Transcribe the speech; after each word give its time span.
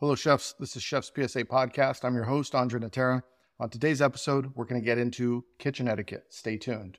Hello, 0.00 0.14
chefs. 0.14 0.52
This 0.60 0.76
is 0.76 0.82
Chef's 0.84 1.10
PSA 1.12 1.42
Podcast. 1.46 2.04
I'm 2.04 2.14
your 2.14 2.22
host, 2.22 2.54
Andre 2.54 2.78
Natera. 2.78 3.24
On 3.58 3.68
today's 3.68 4.00
episode, 4.00 4.52
we're 4.54 4.64
going 4.64 4.80
to 4.80 4.84
get 4.84 4.96
into 4.96 5.44
kitchen 5.58 5.88
etiquette. 5.88 6.26
Stay 6.28 6.56
tuned. 6.56 6.98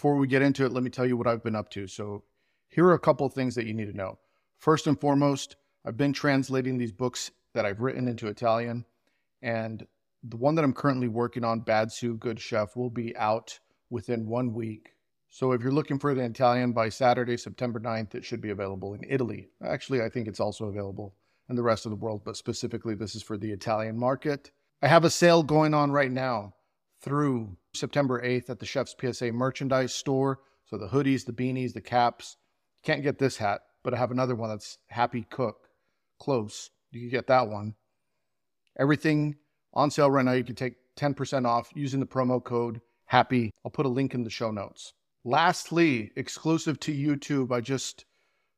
Before 0.00 0.16
we 0.16 0.28
get 0.28 0.40
into 0.40 0.64
it, 0.64 0.72
let 0.72 0.82
me 0.82 0.88
tell 0.88 1.04
you 1.04 1.18
what 1.18 1.26
I've 1.26 1.42
been 1.42 1.54
up 1.54 1.68
to. 1.72 1.86
So, 1.86 2.24
here 2.70 2.86
are 2.86 2.94
a 2.94 2.98
couple 2.98 3.28
things 3.28 3.54
that 3.54 3.66
you 3.66 3.74
need 3.74 3.92
to 3.92 3.94
know. 3.94 4.18
First 4.56 4.86
and 4.86 4.98
foremost, 4.98 5.56
I've 5.84 5.98
been 5.98 6.14
translating 6.14 6.78
these 6.78 6.90
books 6.90 7.30
that 7.52 7.66
I've 7.66 7.82
written 7.82 8.08
into 8.08 8.28
Italian, 8.28 8.86
and 9.42 9.86
the 10.22 10.38
one 10.38 10.54
that 10.54 10.64
I'm 10.64 10.72
currently 10.72 11.08
working 11.08 11.44
on, 11.44 11.60
Bad 11.60 11.92
Sous, 11.92 12.16
Good 12.18 12.40
Chef, 12.40 12.76
will 12.76 12.88
be 12.88 13.14
out 13.18 13.60
within 13.90 14.26
one 14.26 14.54
week. 14.54 14.94
So, 15.28 15.52
if 15.52 15.60
you're 15.60 15.70
looking 15.70 15.98
for 15.98 16.10
it 16.10 16.16
in 16.16 16.24
Italian 16.24 16.72
by 16.72 16.88
Saturday, 16.88 17.36
September 17.36 17.78
9th, 17.78 18.14
it 18.14 18.24
should 18.24 18.40
be 18.40 18.48
available 18.48 18.94
in 18.94 19.04
Italy. 19.06 19.50
Actually, 19.62 20.00
I 20.00 20.08
think 20.08 20.28
it's 20.28 20.40
also 20.40 20.64
available 20.64 21.14
in 21.50 21.56
the 21.56 21.62
rest 21.62 21.84
of 21.84 21.90
the 21.90 21.96
world, 21.96 22.22
but 22.24 22.38
specifically, 22.38 22.94
this 22.94 23.14
is 23.14 23.22
for 23.22 23.36
the 23.36 23.52
Italian 23.52 23.98
market. 23.98 24.50
I 24.80 24.88
have 24.88 25.04
a 25.04 25.10
sale 25.10 25.42
going 25.42 25.74
on 25.74 25.90
right 25.90 26.10
now 26.10 26.54
through 27.02 27.58
September 27.74 28.20
8th 28.22 28.50
at 28.50 28.58
the 28.58 28.66
Chef's 28.66 28.94
PSA 29.00 29.32
merchandise 29.32 29.94
store. 29.94 30.40
So 30.66 30.78
the 30.78 30.88
hoodies, 30.88 31.24
the 31.24 31.32
beanies, 31.32 31.72
the 31.72 31.80
caps. 31.80 32.36
Can't 32.82 33.02
get 33.02 33.18
this 33.18 33.36
hat, 33.36 33.60
but 33.82 33.92
I 33.92 33.98
have 33.98 34.10
another 34.10 34.34
one 34.34 34.50
that's 34.50 34.78
Happy 34.88 35.26
Cook. 35.30 35.68
Close. 36.18 36.70
You 36.90 37.00
can 37.00 37.10
get 37.10 37.26
that 37.28 37.48
one. 37.48 37.74
Everything 38.78 39.36
on 39.74 39.90
sale 39.90 40.10
right 40.10 40.24
now. 40.24 40.32
You 40.32 40.44
can 40.44 40.54
take 40.54 40.74
10% 40.96 41.46
off 41.46 41.70
using 41.74 42.00
the 42.00 42.06
promo 42.06 42.42
code 42.42 42.80
HAPPY. 43.10 43.50
I'll 43.64 43.70
put 43.70 43.86
a 43.86 43.90
link 43.90 44.14
in 44.14 44.24
the 44.24 44.30
show 44.30 44.50
notes. 44.50 44.92
Lastly, 45.24 46.12
exclusive 46.16 46.80
to 46.80 46.94
YouTube, 46.94 47.52
I 47.52 47.60
just 47.60 48.04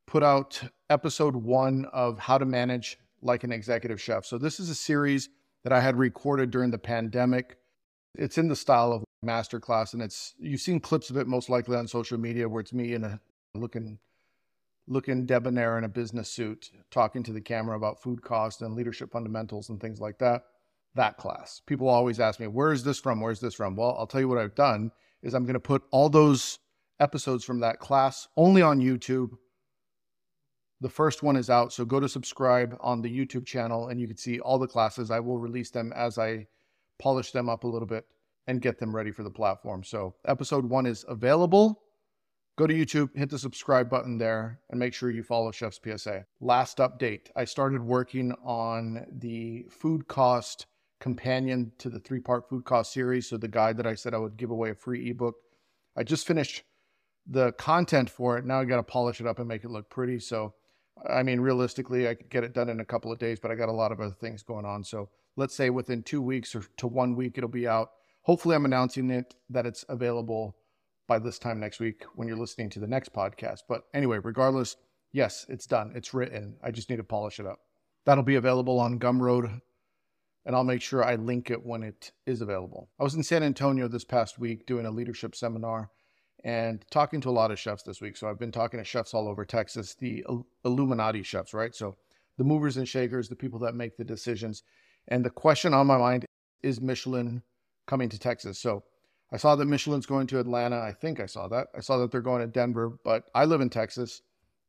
put 0.07 0.23
out 0.23 0.63
episode 0.91 1.35
one 1.35 1.87
of 1.93 2.19
How 2.19 2.39
to 2.39 2.45
Manage 2.45 2.99
Like 3.21 3.45
an 3.45 3.53
Executive 3.53 4.01
Chef. 4.01 4.25
So, 4.25 4.39
this 4.39 4.61
is 4.61 4.69
a 4.69 4.75
series 4.75 5.29
that 5.65 5.73
I 5.73 5.81
had 5.81 5.97
recorded 5.97 6.51
during 6.51 6.71
the 6.71 6.79
pandemic 6.79 7.57
it's 8.15 8.39
in 8.39 8.49
the 8.49 8.57
style 8.57 8.93
of 8.93 9.05
masterclass, 9.25 9.93
and 9.95 10.03
it's 10.03 10.35
you've 10.39 10.61
seen 10.61 10.81
clips 10.81 11.11
of 11.11 11.17
it 11.17 11.27
most 11.27 11.49
likely 11.49 11.77
on 11.77 11.87
social 11.89 12.19
media 12.19 12.49
where 12.49 12.61
it's 12.61 12.73
me 12.73 12.95
in 12.95 13.05
a 13.05 13.21
looking 13.55 13.99
looking 14.89 15.27
debonair 15.27 15.79
in 15.79 15.85
a 15.85 15.89
business 15.89 16.29
suit 16.29 16.71
talking 16.91 17.23
to 17.23 17.33
the 17.33 17.41
camera 17.41 17.77
about 17.77 18.03
food 18.03 18.21
cost 18.23 18.63
and 18.63 18.75
leadership 18.75 19.13
fundamentals 19.13 19.69
and 19.69 19.81
things 19.81 20.01
like 20.01 20.19
that. 20.19 20.43
That 20.95 21.17
class. 21.17 21.63
People 21.67 21.89
always 21.89 22.21
ask 22.21 22.41
me, 22.41 22.49
where 22.49 22.73
is 22.73 22.85
this 22.85 22.99
from? 22.99 23.21
Where's 23.21 23.41
this 23.41 23.55
from? 23.55 23.77
Well, 23.77 23.97
I'll 23.99 24.07
tell 24.07 24.21
you 24.21 24.29
what 24.29 24.39
I've 24.39 24.55
done 24.55 24.91
is 25.23 25.35
I'm 25.35 25.45
going 25.45 25.55
to 25.55 25.61
put 25.61 25.85
all 25.91 26.11
those 26.11 26.59
episodes 27.01 27.45
from 27.45 27.61
that 27.61 27.79
class 27.79 28.29
only 28.37 28.61
on 28.61 28.81
YouTube. 28.81 29.31
The 30.81 30.91
first 30.91 31.23
one 31.23 31.37
is 31.37 31.49
out, 31.49 31.73
so 31.73 31.85
go 31.85 32.01
to 32.01 32.09
subscribe 32.09 32.77
on 32.81 33.01
the 33.01 33.09
YouTube 33.09 33.47
channel 33.47 33.89
and 33.89 34.01
you 34.01 34.09
can 34.09 34.17
see 34.17 34.41
all 34.41 34.59
the 34.59 34.67
classes. 34.67 35.11
I 35.11 35.21
will 35.21 35.39
release 35.39 35.71
them 35.71 35.93
as 35.95 36.19
I 36.19 36.47
polish 37.03 37.33
them 37.33 37.49
up 37.49 37.65
a 37.65 37.67
little 37.67 37.89
bit, 37.89 38.07
and 38.47 38.63
get 38.63 38.79
them 38.79 38.95
ready 38.95 39.11
for 39.11 39.25
the 39.25 39.31
platform. 39.31 39.83
So, 39.83 40.15
episode 40.27 40.65
one 40.65 40.87
is 40.87 41.05
available. 41.09 41.83
Go 42.57 42.67
to 42.67 42.75
YouTube, 42.75 43.17
hit 43.17 43.29
the 43.29 43.39
subscribe 43.39 43.91
button 43.91 44.19
there, 44.19 44.61
and 44.71 44.79
make 44.79 44.95
sure 44.95 45.11
you 45.11 45.25
follow 45.25 45.51
Chef's 45.51 45.81
PSA. 45.85 46.25
Last 46.41 46.79
update 46.79 47.29
I 47.35 47.45
started 47.45 47.83
working 47.83 48.33
on 48.45 49.05
the 49.19 49.67
food 49.69 50.07
cost 50.07 50.67
companion 51.01 51.73
to 51.79 51.91
the 51.91 51.99
three 51.99 52.21
part 52.21 52.49
food 52.49 52.65
cost 52.65 52.93
series. 52.93 53.29
So, 53.29 53.37
the 53.37 53.49
guide 53.49 53.77
that 53.79 53.87
I 53.87 53.95
said 53.95 54.15
I 54.15 54.19
would 54.19 54.37
give 54.37 54.51
away 54.51 54.71
a 54.71 54.75
free 54.75 55.11
ebook. 55.11 55.35
I 55.97 56.05
just 56.05 56.27
finished 56.27 56.63
the 57.27 57.53
content 57.53 58.11
for 58.11 58.39
it. 58.39 58.45
Now 58.45 58.61
I 58.61 58.65
got 58.65 58.77
to 58.77 58.83
polish 58.85 59.21
it 59.21 59.27
up 59.27 59.41
and 59.41 59.49
make 59.49 59.65
it 59.65 59.71
look 59.71 59.91
pretty. 59.91 60.21
So, 60.21 60.55
I 61.09 61.25
mean, 61.25 61.41
realistically, 61.41 62.09
I 62.09 62.15
could 62.15 62.31
get 62.31 62.45
it 62.45 62.53
done 62.55 62.69
in 62.69 62.81
a 62.81 62.85
couple 62.85 63.11
of 63.13 63.19
days, 63.19 63.41
but 63.41 63.51
I 63.51 63.57
got 63.57 63.69
a 63.69 63.73
lot 63.73 63.93
of 63.93 64.01
other 64.01 64.15
things 64.21 64.43
going 64.43 64.65
on. 64.65 64.85
So, 64.85 65.09
let's 65.37 65.55
say 65.55 65.71
within 65.71 66.03
two 66.03 66.23
weeks 66.23 66.55
or 66.55 66.65
to 66.79 66.87
one 66.87 67.17
week, 67.17 67.39
it'll 67.39 67.49
be 67.49 67.69
out. 67.69 67.91
Hopefully, 68.23 68.55
I'm 68.55 68.65
announcing 68.65 69.11
it 69.11 69.35
that 69.51 69.67
it's 69.67 69.85
available 69.89 70.57
by 71.09 71.19
this 71.19 71.39
time 71.39 71.61
next 71.61 71.81
week 71.81 72.05
when 72.15 72.29
you're 72.29 72.37
listening 72.37 72.71
to 72.71 72.81
the 72.81 72.87
next 72.87 73.13
podcast. 73.13 73.61
But 73.69 73.83
anyway, 73.93 74.19
regardless, 74.23 74.77
yes, 75.13 75.45
it's 75.49 75.67
done. 75.67 75.93
It's 75.95 76.15
written. 76.15 76.57
I 76.63 76.71
just 76.71 76.89
need 76.89 76.97
to 76.97 77.05
polish 77.05 77.41
it 77.41 77.47
up. 77.47 77.61
That'll 78.05 78.25
be 78.25 78.37
available 78.37 78.81
on 78.81 78.99
Gumroad, 78.99 79.61
and 80.45 80.57
I'll 80.57 80.65
make 80.65 80.83
sure 80.83 81.05
I 81.05 81.17
link 81.17 81.51
it 81.51 81.65
when 81.65 81.83
it 81.83 82.13
is 82.27 82.41
available. 82.41 82.89
I 82.99 83.05
was 83.05 83.15
in 83.15 83.23
San 83.23 83.43
Antonio 83.43 83.89
this 83.89 84.05
past 84.05 84.39
week 84.39 84.67
doing 84.67 84.87
a 84.87 84.91
leadership 84.91 85.35
seminar 85.35 85.91
and 86.45 86.85
talking 86.91 87.21
to 87.21 87.29
a 87.29 87.31
lot 87.31 87.51
of 87.53 87.59
chefs 87.59 87.85
this 87.85 88.01
week. 88.01 88.17
So 88.17 88.29
I've 88.29 88.39
been 88.39 88.51
talking 88.51 88.79
to 88.79 88.85
chefs 88.85 89.15
all 89.15 89.29
over 89.29 89.45
Texas, 89.45 89.95
the 89.95 90.25
Illuminati 90.65 91.23
chefs, 91.23 91.55
right? 91.55 91.75
So 91.75 91.97
the 92.39 92.45
movers 92.45 92.77
and 92.77 92.89
shakers, 92.89 93.29
the 93.29 93.37
people 93.37 93.61
that 93.61 93.75
make 93.75 93.97
the 93.97 94.05
decisions. 94.05 94.63
And 95.09 95.25
the 95.25 95.31
question 95.31 95.75
on 95.75 95.87
my 95.87 95.99
mind 95.99 96.25
is 96.63 96.81
Michelin 96.81 97.43
coming 97.87 98.09
to 98.09 98.19
Texas? 98.19 98.59
So 98.59 98.85
I 99.33 99.37
saw 99.37 99.57
that 99.57 99.65
Michelin's 99.65 100.07
going 100.07 100.27
to 100.29 100.41
Atlanta. 100.41 100.79
I 100.79 100.93
think 100.93 101.19
I 101.21 101.27
saw 101.27 101.49
that. 101.49 101.69
I 101.77 101.81
saw 101.81 101.99
that 101.99 102.11
they're 102.11 102.21
going 102.21 102.43
to 102.43 102.47
Denver, 102.47 102.99
but 103.05 103.25
I 103.35 103.45
live 103.45 103.61
in 103.61 103.71
Texas 103.71 104.23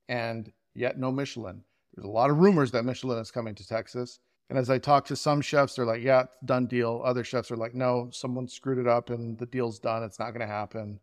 and 0.09 0.51
yet 0.73 0.97
no 0.97 1.11
Michelin. 1.11 1.63
There's 1.93 2.05
a 2.05 2.11
lot 2.11 2.29
of 2.29 2.37
rumors 2.37 2.71
that 2.71 2.85
Michelin 2.85 3.19
is 3.19 3.31
coming 3.31 3.55
to 3.55 3.67
Texas. 3.67 4.19
And 4.49 4.57
as 4.57 4.69
I 4.69 4.77
talk 4.77 5.05
to 5.05 5.15
some 5.15 5.41
chefs, 5.41 5.75
they're 5.75 5.85
like, 5.85 6.01
yeah, 6.01 6.25
done 6.45 6.65
deal. 6.65 7.01
Other 7.05 7.23
chefs 7.23 7.51
are 7.51 7.57
like, 7.57 7.75
no, 7.75 8.09
someone 8.11 8.47
screwed 8.47 8.77
it 8.77 8.87
up 8.87 9.09
and 9.09 9.37
the 9.37 9.45
deal's 9.45 9.79
done. 9.79 10.03
It's 10.03 10.19
not 10.19 10.31
going 10.31 10.41
to 10.41 10.47
happen. 10.47 10.99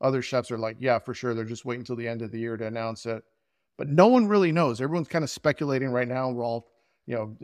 Other 0.00 0.22
chefs 0.22 0.50
are 0.50 0.58
like, 0.58 0.76
yeah, 0.80 0.98
for 0.98 1.14
sure. 1.14 1.34
They're 1.34 1.44
just 1.44 1.64
waiting 1.64 1.82
until 1.82 1.96
the 1.96 2.08
end 2.08 2.22
of 2.22 2.32
the 2.32 2.40
year 2.40 2.56
to 2.56 2.66
announce 2.66 3.06
it. 3.06 3.22
But 3.78 3.88
no 3.88 4.08
one 4.08 4.26
really 4.26 4.52
knows. 4.52 4.80
Everyone's 4.80 5.08
kind 5.08 5.24
of 5.24 5.30
speculating 5.30 5.90
right 5.90 6.08
now. 6.08 6.30
We're 6.30 6.44
all 6.44 6.71
you 7.06 7.14
know, 7.14 7.36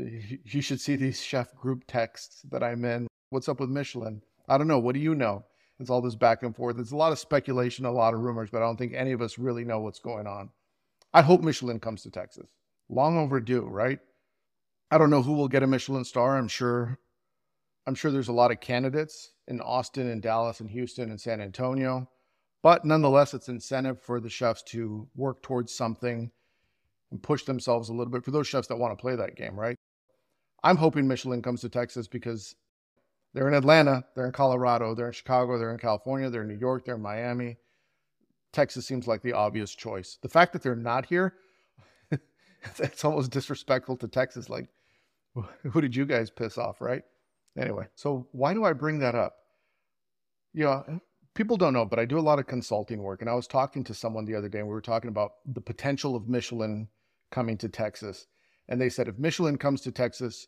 you 0.45 0.61
should 0.61 0.81
see 0.81 0.97
these 0.97 1.23
chef 1.23 1.55
group 1.55 1.85
texts 1.87 2.43
that 2.51 2.63
I'm 2.63 2.85
in. 2.85 3.07
What's 3.31 3.49
up 3.49 3.61
with 3.61 3.71
Michelin? 3.71 4.23
I 4.49 4.57
don't 4.57 4.69
know. 4.69 4.79
What 4.79 4.95
do 4.95 5.01
you 5.01 5.15
know? 5.15 5.45
It's 5.81 5.91
all 5.91 6.01
this 6.01 6.15
back 6.15 6.43
and 6.43 6.55
forth. 6.55 6.79
It's 6.79 6.93
a 6.93 6.97
lot 6.97 7.13
of 7.13 7.19
speculation, 7.19 7.85
a 7.85 7.93
lot 7.93 8.15
of 8.15 8.21
rumors, 8.21 8.51
but 8.51 8.59
I 8.59 8.65
don't 8.67 8.77
think 8.77 8.95
any 8.95 9.13
of 9.13 9.23
us 9.23 9.39
really 9.39 9.65
know 9.65 9.81
what's 9.81 10.01
going 10.01 10.27
on. 10.27 10.51
I 11.13 11.23
hope 11.23 11.41
Michelin 11.41 11.81
comes 11.81 12.03
to 12.03 12.11
Texas. 12.11 12.49
Long 12.89 13.19
overdue, 13.19 13.67
right? 13.67 13.99
I 14.91 14.99
don't 14.99 15.11
know 15.11 15.23
who 15.23 15.35
will 15.35 15.49
get 15.49 15.63
a 15.63 15.67
Michelin 15.67 16.05
star. 16.05 16.37
I'm 16.37 16.49
sure 16.49 16.99
I'm 17.87 17.95
sure 17.95 18.11
there's 18.11 18.29
a 18.29 18.33
lot 18.33 18.51
of 18.51 18.61
candidates 18.61 19.33
in 19.47 19.63
Austin 19.63 20.11
and 20.11 20.21
Dallas 20.21 20.61
and 20.61 20.71
Houston 20.71 21.11
and 21.11 21.21
San 21.21 21.41
Antonio. 21.41 22.09
But 22.63 22.85
nonetheless, 22.85 23.33
it's 23.33 23.49
incentive 23.49 24.03
for 24.03 24.21
the 24.21 24.29
chefs 24.29 24.63
to 24.65 25.09
work 25.15 25.43
towards 25.43 25.75
something 25.75 26.31
and 27.11 27.23
push 27.23 27.45
themselves 27.45 27.89
a 27.89 27.93
little 27.93 28.13
bit 28.13 28.25
for 28.25 28.31
those 28.31 28.47
chefs 28.47 28.69
that 28.69 28.77
want 28.77 28.97
to 28.97 29.01
play 29.01 29.17
that 29.17 29.37
game, 29.37 29.59
right? 29.59 29.77
I'm 30.63 30.77
hoping 30.77 31.07
Michelin 31.07 31.43
comes 31.43 31.61
to 31.63 31.69
Texas 31.69 32.09
because 32.09 32.55
they're 33.35 33.49
in 33.49 33.55
Atlanta, 33.55 34.05
they're 34.15 34.27
in 34.27 34.33
Colorado, 34.33 34.95
they're 34.95 35.07
in 35.07 35.13
Chicago, 35.13 35.59
they're 35.59 35.73
in 35.73 35.79
California, 35.79 36.31
they're 36.31 36.43
in 36.43 36.49
New 36.49 36.59
York, 36.59 36.85
they're 36.85 36.97
in 36.97 37.03
Miami. 37.03 37.57
Texas 38.53 38.87
seems 38.87 39.07
like 39.07 39.23
the 39.23 39.35
obvious 39.35 39.75
choice. 39.75 40.19
The 40.23 40.29
fact 40.29 40.53
that 40.53 40.63
they're 40.63 40.75
not 40.75 41.07
here, 41.07 41.35
it's 42.79 43.05
almost 43.05 43.31
disrespectful 43.31 43.97
to 43.99 44.09
Texas. 44.09 44.49
Like, 44.49 44.69
who 45.63 45.81
did 45.81 45.95
you 45.95 46.07
guys 46.07 46.31
piss 46.31 46.59
off, 46.59 46.81
right? 46.81 47.03
Anyway, 47.57 47.87
so 47.95 48.27
why 48.33 48.55
do 48.55 48.65
I 48.65 48.73
bring 48.73 48.99
that 49.01 49.15
up? 49.15 49.37
You 50.55 50.65
know, 50.65 51.01
people 51.35 51.57
don't 51.57 51.73
know, 51.73 51.85
but 51.85 51.99
I 51.99 52.05
do 52.05 52.19
a 52.19 52.21
lot 52.21 52.39
of 52.39 52.47
consulting 52.47 53.03
work. 53.03 53.21
And 53.21 53.31
I 53.31 53.35
was 53.35 53.47
talking 53.47 53.85
to 53.85 53.95
someone 53.95 54.25
the 54.25 54.35
other 54.35 54.49
day, 54.49 54.59
and 54.59 54.67
we 54.67 54.75
were 54.75 54.81
talking 54.81 55.09
about 55.09 55.35
the 55.47 55.61
potential 55.61 56.17
of 56.17 56.29
Michelin 56.29 56.89
coming 57.31 57.57
to 57.59 57.69
Texas. 57.69 58.27
And 58.69 58.81
they 58.81 58.89
said, 58.89 59.09
if 59.09 59.19
Michelin 59.19 59.57
comes 59.57 59.81
to 59.83 59.93
Texas 59.93 60.47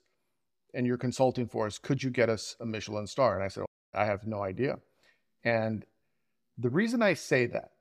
and 0.74 0.86
you're 0.86 0.98
consulting 0.98 1.46
for 1.46 1.66
us, 1.66 1.78
could 1.78 2.02
you 2.02 2.10
get 2.10 2.28
us 2.28 2.56
a 2.60 2.66
Michelin 2.66 3.06
star? 3.06 3.34
And 3.34 3.44
I 3.44 3.48
said, 3.48 3.64
I 3.94 4.04
have 4.04 4.26
no 4.26 4.42
idea. 4.42 4.78
And 5.44 5.84
the 6.58 6.70
reason 6.70 7.02
I 7.02 7.14
say 7.14 7.46
that 7.46 7.72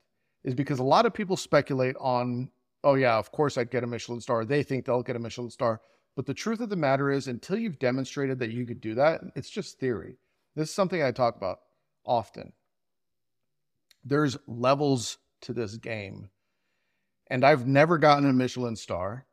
is 0.43 0.55
because 0.55 0.79
a 0.79 0.83
lot 0.83 1.05
of 1.05 1.13
people 1.13 1.35
speculate 1.35 1.95
on, 1.99 2.49
oh, 2.83 2.95
yeah, 2.95 3.17
of 3.17 3.31
course 3.31 3.57
I'd 3.57 3.71
get 3.71 3.83
a 3.83 3.87
Michelin 3.87 4.21
star. 4.21 4.45
They 4.45 4.63
think 4.63 4.85
they'll 4.85 5.03
get 5.03 5.17
a 5.17 5.19
Michelin 5.19 5.49
star. 5.49 5.81
But 6.15 6.25
the 6.25 6.33
truth 6.33 6.61
of 6.61 6.69
the 6.69 6.75
matter 6.75 7.11
is, 7.11 7.27
until 7.27 7.57
you've 7.57 7.79
demonstrated 7.79 8.39
that 8.39 8.51
you 8.51 8.65
could 8.65 8.81
do 8.81 8.95
that, 8.95 9.21
it's 9.35 9.49
just 9.49 9.79
theory. 9.79 10.17
This 10.55 10.69
is 10.69 10.75
something 10.75 11.03
I 11.03 11.11
talk 11.11 11.35
about 11.35 11.59
often. 12.05 12.53
There's 14.03 14.37
levels 14.47 15.17
to 15.41 15.53
this 15.53 15.75
game. 15.77 16.29
And 17.29 17.43
I've 17.43 17.67
never 17.67 17.97
gotten 17.97 18.29
a 18.29 18.33
Michelin 18.33 18.75
star. 18.75 19.25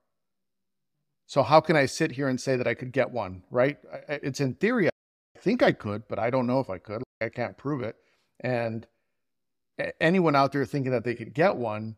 So 1.26 1.42
how 1.42 1.60
can 1.60 1.76
I 1.76 1.86
sit 1.86 2.12
here 2.12 2.28
and 2.28 2.40
say 2.40 2.56
that 2.56 2.68
I 2.68 2.74
could 2.74 2.92
get 2.92 3.10
one, 3.10 3.42
right? 3.50 3.78
It's 4.08 4.40
in 4.40 4.54
theory. 4.54 4.88
I 4.88 5.38
think 5.38 5.62
I 5.62 5.72
could, 5.72 6.06
but 6.08 6.18
I 6.18 6.30
don't 6.30 6.46
know 6.46 6.60
if 6.60 6.70
I 6.70 6.78
could. 6.78 7.02
I 7.20 7.28
can't 7.30 7.56
prove 7.56 7.82
it. 7.82 7.96
And 8.40 8.86
anyone 10.00 10.36
out 10.36 10.52
there 10.52 10.64
thinking 10.64 10.92
that 10.92 11.04
they 11.04 11.14
could 11.14 11.34
get 11.34 11.56
one, 11.56 11.96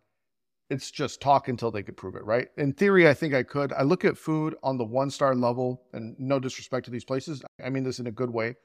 it's 0.70 0.90
just 0.90 1.20
talk 1.20 1.48
until 1.48 1.70
they 1.70 1.82
could 1.82 1.96
prove 1.96 2.14
it, 2.14 2.24
right? 2.24 2.48
In 2.56 2.72
theory, 2.72 3.08
I 3.08 3.14
think 3.14 3.34
I 3.34 3.42
could. 3.42 3.72
I 3.72 3.82
look 3.82 4.04
at 4.04 4.18
food 4.18 4.54
on 4.62 4.78
the 4.78 4.84
one 4.84 5.10
star 5.10 5.34
level, 5.34 5.82
and 5.92 6.14
no 6.18 6.38
disrespect 6.38 6.84
to 6.84 6.90
these 6.90 7.04
places. 7.04 7.42
I 7.62 7.70
mean 7.70 7.84
this 7.84 8.00
in 8.00 8.06
a 8.06 8.12
good 8.12 8.30
way. 8.30 8.56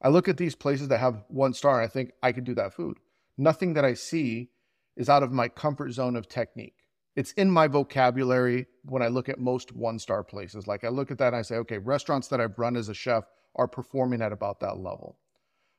I 0.00 0.08
look 0.08 0.28
at 0.28 0.36
these 0.36 0.54
places 0.54 0.88
that 0.88 0.98
have 0.98 1.24
one 1.28 1.54
star, 1.54 1.80
and 1.80 1.88
I 1.88 1.92
think 1.92 2.12
I 2.22 2.32
could 2.32 2.44
do 2.44 2.54
that 2.54 2.74
food. 2.74 2.98
Nothing 3.38 3.74
that 3.74 3.84
I 3.84 3.94
see 3.94 4.50
is 4.96 5.08
out 5.08 5.22
of 5.22 5.32
my 5.32 5.48
comfort 5.48 5.92
zone 5.92 6.16
of 6.16 6.28
technique. 6.28 6.76
It's 7.14 7.32
in 7.32 7.50
my 7.50 7.66
vocabulary 7.66 8.66
when 8.84 9.02
I 9.02 9.08
look 9.08 9.28
at 9.28 9.38
most 9.38 9.72
one 9.72 9.98
star 9.98 10.24
places. 10.24 10.66
Like 10.66 10.84
I 10.84 10.88
look 10.88 11.10
at 11.10 11.18
that 11.18 11.28
and 11.28 11.36
I 11.36 11.42
say, 11.42 11.56
okay, 11.56 11.78
restaurants 11.78 12.28
that 12.28 12.40
I've 12.40 12.58
run 12.58 12.76
as 12.76 12.88
a 12.88 12.94
chef 12.94 13.24
are 13.54 13.68
performing 13.68 14.22
at 14.22 14.32
about 14.32 14.60
that 14.60 14.78
level. 14.78 15.18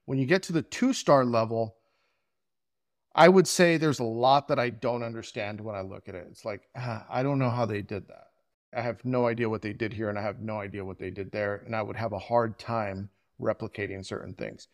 When 0.06 0.20
you 0.20 0.26
get 0.26 0.44
to 0.44 0.54
the 0.54 0.62
two 0.62 0.94
star 0.94 1.26
level, 1.26 1.76
I 3.16 3.30
would 3.30 3.48
say 3.48 3.78
there's 3.78 4.00
a 4.00 4.04
lot 4.04 4.48
that 4.48 4.60
I 4.60 4.70
don't 4.70 5.04
understand 5.04 5.62
when 5.62 5.76
I 5.76 5.82
look 5.82 6.10
at 6.10 6.16
it. 6.16 6.28
It's 6.30 6.46
like, 6.46 6.68
ah, 6.76 7.06
I 7.10 7.24
don't 7.24 7.40
know 7.40 7.50
how 7.50 7.66
they 7.66 7.82
did 7.82 8.08
that. 8.08 8.28
I 8.76 8.82
have 8.82 9.06
no 9.06 9.28
idea 9.28 9.50
what 9.50 9.62
they 9.62 9.74
did 9.74 9.94
here, 9.94 10.10
and 10.10 10.18
I 10.18 10.24
have 10.24 10.42
no 10.42 10.60
idea 10.60 10.84
what 10.84 10.98
they 10.98 11.12
did 11.12 11.32
there. 11.32 11.62
And 11.66 11.76
I 11.76 11.84
would 11.84 11.96
have 11.96 12.14
a 12.14 12.20
hard 12.20 12.58
time 12.58 13.10
replicating 13.40 14.04
certain 14.04 14.34
things. 14.34 14.68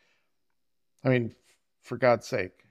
I 1.03 1.09
mean, 1.09 1.36
for 1.81 1.97
God's 1.97 2.27
sake, 2.27 2.63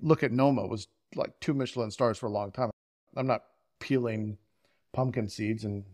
look 0.00 0.22
at 0.22 0.32
Noma 0.32 0.66
was 0.66 0.88
like 1.14 1.38
two 1.40 1.54
Michelin 1.54 1.90
stars 1.90 2.18
for 2.18 2.26
a 2.26 2.30
long 2.30 2.52
time. 2.52 2.70
I'm 3.16 3.26
not 3.26 3.42
peeling 3.80 4.38
pumpkin 4.92 5.28
seeds 5.28 5.64
and 5.64 5.84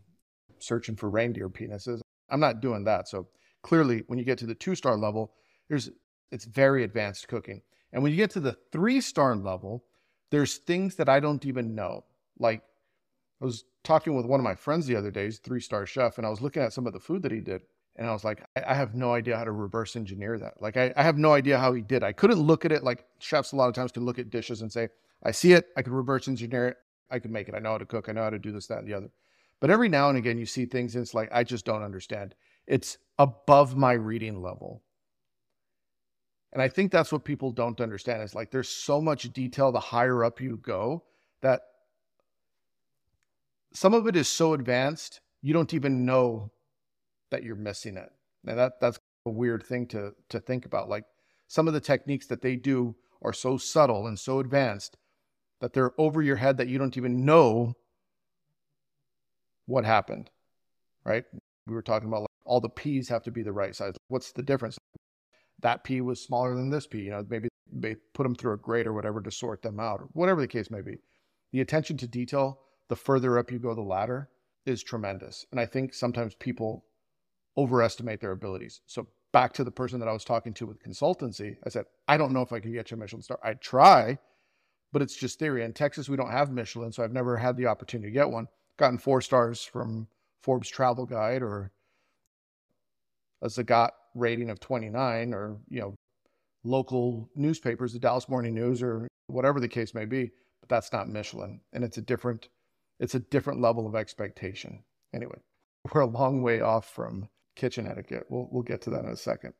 searching 0.59 0.97
for 0.97 1.11
reindeer 1.11 1.49
penises. 1.49 2.01
I'm 2.31 2.41
not 2.41 2.61
doing 2.61 2.85
that. 2.85 3.09
So 3.09 3.29
clearly, 3.63 4.03
when 4.07 4.19
you 4.19 4.25
get 4.25 4.39
to 4.39 4.47
the 4.47 4.55
two 4.55 4.75
star 4.75 4.97
level, 4.97 5.33
there's 5.69 5.91
it's 6.31 6.45
very 6.45 6.85
advanced 6.85 7.29
cooking. 7.29 7.63
And 7.93 8.03
when 8.03 8.11
you 8.11 8.17
get 8.17 8.31
to 8.31 8.41
the 8.41 8.57
three 8.73 9.01
star 9.01 9.37
level, 9.37 9.85
there's 10.31 10.57
things 10.57 10.97
that 10.97 11.09
I 11.09 11.21
don't 11.21 11.45
even 11.47 11.75
know. 11.75 12.05
Like 12.39 12.63
I 13.41 13.45
was 13.45 13.65
talking 13.85 14.17
with 14.17 14.27
one 14.27 14.41
of 14.41 14.45
my 14.45 14.55
friends 14.55 14.87
the 14.87 14.97
other 14.97 15.11
day, 15.11 15.31
three 15.31 15.61
star 15.61 15.87
chef, 15.87 16.19
and 16.19 16.27
I 16.27 16.31
was 16.31 16.41
looking 16.41 16.63
at 16.63 16.73
some 16.73 16.87
of 16.87 16.93
the 16.93 17.01
food 17.01 17.23
that 17.23 17.33
he 17.33 17.41
did. 17.41 17.63
And 17.97 18.09
I 18.09 18.13
was 18.13 18.25
like, 18.25 18.45
I, 18.57 18.75
have 18.75 18.95
no 18.95 19.15
idea 19.15 19.37
how 19.37 19.45
to 19.45 19.53
reverse 19.53 19.95
engineer 19.95 20.37
that. 20.39 20.61
Like, 20.61 20.77
I, 20.77 20.93
I 20.97 21.05
have 21.05 21.17
no 21.17 21.33
idea 21.33 21.59
how 21.59 21.73
he 21.73 21.81
did. 21.81 22.03
I 22.03 22.13
couldn't 22.13 22.41
look 22.41 22.65
at 22.65 22.73
it 22.73 22.83
like 22.83 23.05
chefs 23.21 23.53
a 23.53 23.57
lot 23.57 23.69
of 23.69 23.75
times 23.75 23.93
can 23.93 24.05
look 24.05 24.19
at 24.19 24.31
dishes 24.31 24.63
and 24.63 24.73
say, 24.73 24.89
I 25.23 25.31
see 25.31 25.53
it, 25.53 25.69
I 25.77 25.83
could 25.83 25.93
reverse 25.93 26.27
engineer 26.27 26.69
it, 26.69 26.77
I 27.11 27.21
could 27.21 27.31
make 27.31 27.49
it. 27.49 27.55
I 27.55 27.61
know 27.61 27.73
how 27.73 27.79
to 27.79 27.87
cook, 27.87 28.09
I 28.09 28.13
know 28.13 28.25
how 28.25 28.31
to 28.31 28.39
do 28.39 28.51
this, 28.51 28.67
that, 28.67 28.79
and 28.79 28.89
the 28.89 28.95
other. 28.95 29.11
But 29.61 29.71
every 29.71 29.89
now 29.89 30.09
and 30.09 30.19
again, 30.19 30.39
you 30.39 30.47
see 30.47 30.67
things 30.67 30.97
and 30.97 31.03
it's 31.03 31.15
like, 31.15 31.29
I 31.33 31.45
just 31.45 31.65
don't 31.65 31.83
understand. 31.83 32.35
It's 32.67 32.99
above 33.19 33.77
my 33.77 33.93
reading 33.93 34.43
level. 34.43 34.83
And 36.53 36.63
I 36.63 36.69
think 36.69 36.91
that's 36.91 37.13
what 37.13 37.25
people 37.25 37.51
don't 37.51 37.81
understand 37.81 38.23
is 38.23 38.35
like 38.35 38.51
there's 38.51 38.69
so 38.69 39.01
much 39.01 39.33
detail 39.33 39.73
the 39.73 39.81
higher 39.81 40.25
up 40.25 40.41
you 40.41 40.57
go 40.59 41.03
that 41.43 41.63
some 43.73 43.93
of 43.93 44.07
it 44.07 44.15
is 44.15 44.29
so 44.29 44.55
advanced, 44.55 45.21
you 45.43 45.53
don't 45.53 45.75
even 45.75 46.05
know 46.05 46.53
that 47.35 47.43
you're 47.43 47.57
missing 47.57 47.97
it. 47.97 48.11
And 48.47 48.59
that 48.59 48.81
that's 48.81 48.99
a 49.27 49.31
weird 49.31 49.65
thing 49.65 49.87
to 49.89 50.13
to 50.29 50.39
think 50.39 50.67
about. 50.67 50.89
Like 50.89 51.05
some 51.49 51.67
of 51.67 51.75
the 51.75 51.81
techniques 51.81 52.27
that 52.29 52.43
they 52.43 52.55
do 52.55 52.95
are 53.23 53.33
so 53.33 53.57
subtle 53.57 54.07
and 54.07 54.19
so 54.19 54.39
advanced 54.39 54.97
that 55.61 55.73
they're 55.73 55.99
over 55.99 56.23
your 56.23 56.37
head 56.37 56.59
that 56.59 56.69
you 56.69 56.79
don't 56.79 56.97
even 56.97 57.25
know 57.25 57.75
what 59.67 59.85
happened. 59.85 60.31
Right? 61.05 61.25
We 61.67 61.75
were 61.75 61.83
talking 61.83 62.09
about 62.09 62.21
like 62.21 62.29
all 62.45 62.61
the 62.61 62.69
peas 62.69 63.09
have 63.09 63.25
to 63.25 63.33
be 63.33 63.43
the 63.43 63.53
right 63.53 63.75
size. 63.75 63.95
What's 64.09 64.33
the 64.33 64.43
difference? 64.43 64.79
That 65.61 65.83
pea 65.83 66.03
was 66.03 66.23
smaller 66.23 66.55
than 66.55 66.71
this 66.71 66.87
pea. 66.87 67.03
You 67.03 67.11
know, 67.11 67.27
maybe 67.29 67.49
they 67.73 67.97
put 68.13 68.23
them 68.23 68.35
through 68.35 68.53
a 68.53 68.59
grate 68.59 68.87
or 68.87 68.93
whatever 68.93 69.21
to 69.23 69.31
sort 69.31 69.63
them 69.63 69.81
out, 69.81 70.03
or 70.03 70.09
whatever 70.13 70.41
the 70.41 70.47
case 70.47 70.71
may 70.71 70.83
be. 70.83 70.99
The 71.53 71.63
attention 71.63 71.97
to 71.99 72.07
detail, 72.07 72.61
the 72.89 72.97
further 72.97 73.39
up 73.39 73.51
you 73.51 73.59
go 73.59 73.75
the 73.75 73.81
ladder, 73.81 74.29
is 74.67 74.83
tremendous. 74.83 75.47
And 75.51 75.59
I 75.59 75.67
think 75.67 75.95
sometimes 75.95 76.35
people 76.35 76.85
overestimate 77.57 78.21
their 78.21 78.33
abilities. 78.33 78.81
So 78.87 79.07
back 79.33 79.53
to 79.55 79.65
the 79.65 79.71
person 79.71 79.99
that 80.01 80.09
I 80.09 80.13
was 80.13 80.25
talking 80.25 80.55
to 80.55 80.67
with 80.67 80.83
consultancy, 80.83 81.57
I 81.65 81.69
said, 81.69 81.87
I 82.09 82.17
don't 82.17 82.33
know 82.33 82.43
if 82.43 82.53
I 82.53 82.61
could 82.61 82.73
get 82.73 82.91
you 82.91 82.97
a 82.97 83.01
Michelin 83.01 83.23
star. 83.23 83.39
I'd 83.43 83.61
try, 83.61 84.19
but 84.93 85.03
it's 85.03 85.17
just 85.17 85.39
theory. 85.39 85.65
In 85.65 85.73
Texas, 85.73 86.09
we 86.09 86.17
don't 86.17 86.31
have 86.31 86.51
Michelin, 86.51 86.93
so 86.93 87.03
I've 87.03 87.13
never 87.13 87.37
had 87.37 87.57
the 87.57 87.67
opportunity 87.67 88.11
to 88.11 88.15
get 88.15 88.31
one. 88.31 88.47
Gotten 88.79 88.99
four 88.99 89.21
stars 89.21 89.63
from 89.63 90.09
Forbes 90.43 90.69
Travel 90.69 91.07
Guide 91.07 91.43
or 91.43 91.73
a 93.43 93.49
Zagat 93.49 93.91
rating 94.15 94.51
of 94.51 94.61
29 94.61 95.35
or, 95.35 95.59
you 95.69 95.81
know, 95.81 95.95
local 96.65 97.29
newspapers, 97.35 97.93
the 97.93 97.99
Dallas 97.99 98.29
Morning 98.29 98.55
News 98.55 98.83
or 98.83 99.09
whatever 99.27 99.61
the 99.61 99.69
case 99.69 99.95
may 99.95 100.05
be, 100.05 100.31
but 100.61 100.69
that's 100.69 100.93
not 100.93 101.09
Michelin. 101.09 101.61
And 101.73 101.85
it's 101.85 101.99
a 101.99 102.03
different, 102.03 102.49
it's 103.01 103.15
a 103.15 103.21
different 103.21 103.61
level 103.61 103.87
of 103.87 103.95
expectation. 103.95 104.83
Anyway, 105.15 105.39
we're 105.93 106.03
a 106.03 106.07
long 106.07 106.43
way 106.43 106.61
off 106.61 106.89
from 106.89 107.29
kitchen 107.55 107.87
etiquette. 107.87 108.27
We'll, 108.29 108.49
we'll 108.51 108.63
get 108.63 108.83
to 108.83 108.91
that 108.91 109.05
in 109.05 109.11
a 109.11 109.17
second. 109.17 109.55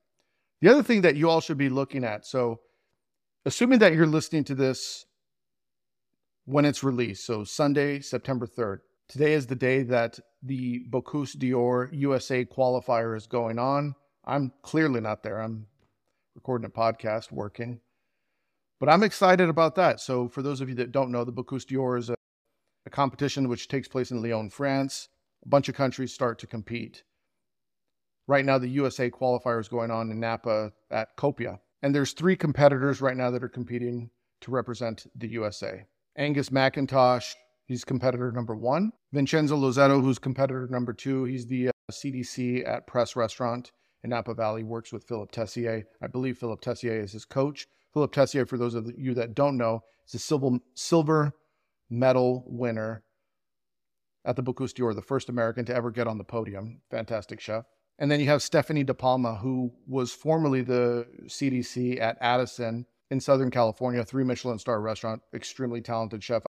The 0.61 0.71
other 0.71 0.83
thing 0.83 1.03
that 1.03 1.17
you 1.17 1.29
all 1.29 1.41
should 1.41 1.59
be 1.59 1.69
looking 1.69 2.05
at 2.05 2.27
so, 2.27 2.61
assuming 3.45 3.81
that 3.81 3.95
you're 3.95 4.07
listening 4.07 4.45
to 4.45 4.55
this 4.55 5.05
when 6.47 6.65
it's 6.65 6.85
released, 6.85 7.27
so 7.27 7.45
Sunday, 7.45 8.01
September 8.01 8.47
3rd, 8.47 8.79
today 9.09 9.35
is 9.35 9.47
the 9.47 9.57
day 9.57 9.83
that 9.83 10.19
the 10.43 10.85
Bocuse 10.91 11.39
d'Or 11.39 11.91
USA 11.93 12.45
qualifier 12.45 13.17
is 13.17 13.27
going 13.27 13.59
on. 13.59 13.95
I'm 14.25 14.53
clearly 14.63 15.01
not 15.01 15.23
there. 15.23 15.41
I'm 15.41 15.67
recording 16.35 16.67
a 16.67 16.71
podcast, 16.71 17.31
working, 17.31 17.81
but 18.81 18.89
I'm 18.89 19.03
excited 19.03 19.49
about 19.49 19.75
that. 19.77 20.01
So, 20.01 20.29
for 20.29 20.43
those 20.43 20.61
of 20.61 20.69
you 20.69 20.75
that 20.77 20.93
don't 20.93 21.11
know, 21.11 21.25
the 21.25 21.33
Bocuse 21.33 21.67
d'Or 21.67 21.97
is 21.97 22.11
a, 22.11 22.15
a 22.87 22.91
competition 22.91 23.49
which 23.49 23.69
takes 23.69 23.89
place 23.89 24.11
in 24.11 24.23
Lyon, 24.23 24.51
France. 24.51 25.09
A 25.45 25.49
bunch 25.49 25.69
of 25.69 25.75
countries 25.75 26.13
start 26.13 26.39
to 26.39 26.47
compete. 26.47 27.05
Right 28.27 28.45
now, 28.45 28.59
the 28.59 28.69
USA 28.69 29.11
qualifier 29.11 29.61
is 29.61 29.69
going 29.69 29.91
on 29.91 30.11
in 30.11 30.19
Napa 30.19 30.73
at 30.91 31.17
Copia. 31.17 31.59
And 31.83 31.95
there's 31.95 32.13
three 32.13 32.37
competitors 32.37 33.03
right 33.03 33.17
now 33.17 33.31
that 33.31 33.45
are 33.45 33.49
competing 33.49 34.11
to 34.41 34.51
represent 34.51 35.07
the 35.15 35.29
USA. 35.29 35.85
Angus 36.17 36.49
McIntosh, 36.49 37.35
he's 37.67 37.85
competitor 37.85 38.33
number 38.33 38.55
one. 38.55 38.93
Vincenzo 39.13 39.57
Lozetto, 39.57 40.01
who's 40.01 40.19
competitor 40.19 40.67
number 40.71 40.93
two. 40.93 41.25
He's 41.25 41.47
the 41.47 41.69
uh, 41.69 41.73
CDC 41.93 42.67
at 42.67 42.87
Press 42.87 43.17
Restaurant 43.17 43.73
in 44.03 44.11
Napa 44.11 44.35
Valley, 44.35 44.63
works 44.63 44.93
with 44.93 45.05
Philip 45.05 45.31
Tessier. 45.33 45.85
I 46.01 46.07
believe 46.07 46.39
Philip 46.39 46.61
Tessier 46.61 47.03
is 47.03 47.13
his 47.13 47.25
coach. 47.25 47.67
Philip 47.93 48.13
Tessier, 48.13 48.47
for 48.47 48.59
those 48.59 48.75
of 48.75 48.91
you 48.97 49.15
that 49.15 49.35
don't 49.35 49.57
know, 49.57 49.83
is 50.07 50.15
a 50.15 50.19
silver, 50.19 50.59
silver 50.75 51.33
medal 51.91 52.45
winner 52.47 53.03
at 54.25 54.37
the 54.37 54.43
Bocuse 54.43 54.75
d'Or, 54.75 54.95
the 54.95 55.03
first 55.03 55.29
American 55.29 55.65
to 55.67 55.75
ever 55.75 55.91
get 55.91 56.07
on 56.07 56.19
the 56.19 56.25
podium. 56.25 56.81
Fantastic 56.91 57.41
chef. 57.41 57.65
And 57.99 58.11
then 58.11 58.21
you 58.21 58.27
have 58.27 58.43
Stephanie 58.43 58.85
DePalma, 58.85 59.41
who 59.41 59.73
was 59.87 60.13
formerly 60.13 60.63
the 60.63 61.07
CDC 61.27 62.01
at 62.01 62.19
Addison 62.21 62.87
in 63.11 63.21
Southern 63.21 63.51
California, 63.51 64.05
three 64.05 64.25
Michelin 64.25 64.59
star 64.59 64.81
restaurant, 64.81 65.23
extremely 65.33 65.81
talented 65.81 66.23
chef. 66.23 66.43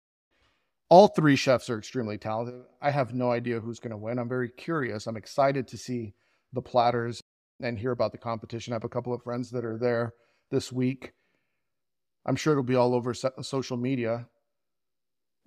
All 0.89 1.09
three 1.09 1.37
chefs 1.37 1.69
are 1.71 1.79
extremely 1.79 2.19
talented. 2.19 2.63
I 2.81 2.91
have 2.91 3.15
no 3.15 3.33
idea 3.33 3.61
who's 3.61 3.81
going 3.81 3.91
to 3.91 3.97
win. 3.97 4.19
I'm 4.19 4.29
very 4.29 4.51
curious. 4.51 5.07
I'm 5.07 5.17
excited 5.17 5.67
to 5.69 5.79
see 5.79 6.15
the 6.53 6.63
platters 6.63 7.21
and 7.61 7.79
hear 7.79 7.93
about 7.93 8.13
the 8.13 8.19
competition. 8.19 8.73
I 8.73 8.77
have 8.77 8.85
a 8.85 8.89
couple 8.89 9.15
of 9.15 9.23
friends 9.23 9.51
that 9.51 9.65
are 9.65 9.79
there 9.79 10.15
this 10.51 10.71
week. 10.71 11.13
I'm 12.27 12.37
sure 12.37 12.53
it'll 12.53 12.63
be 12.63 12.77
all 12.77 12.95
over 12.95 13.15
social 13.15 13.77
media. 13.77 14.29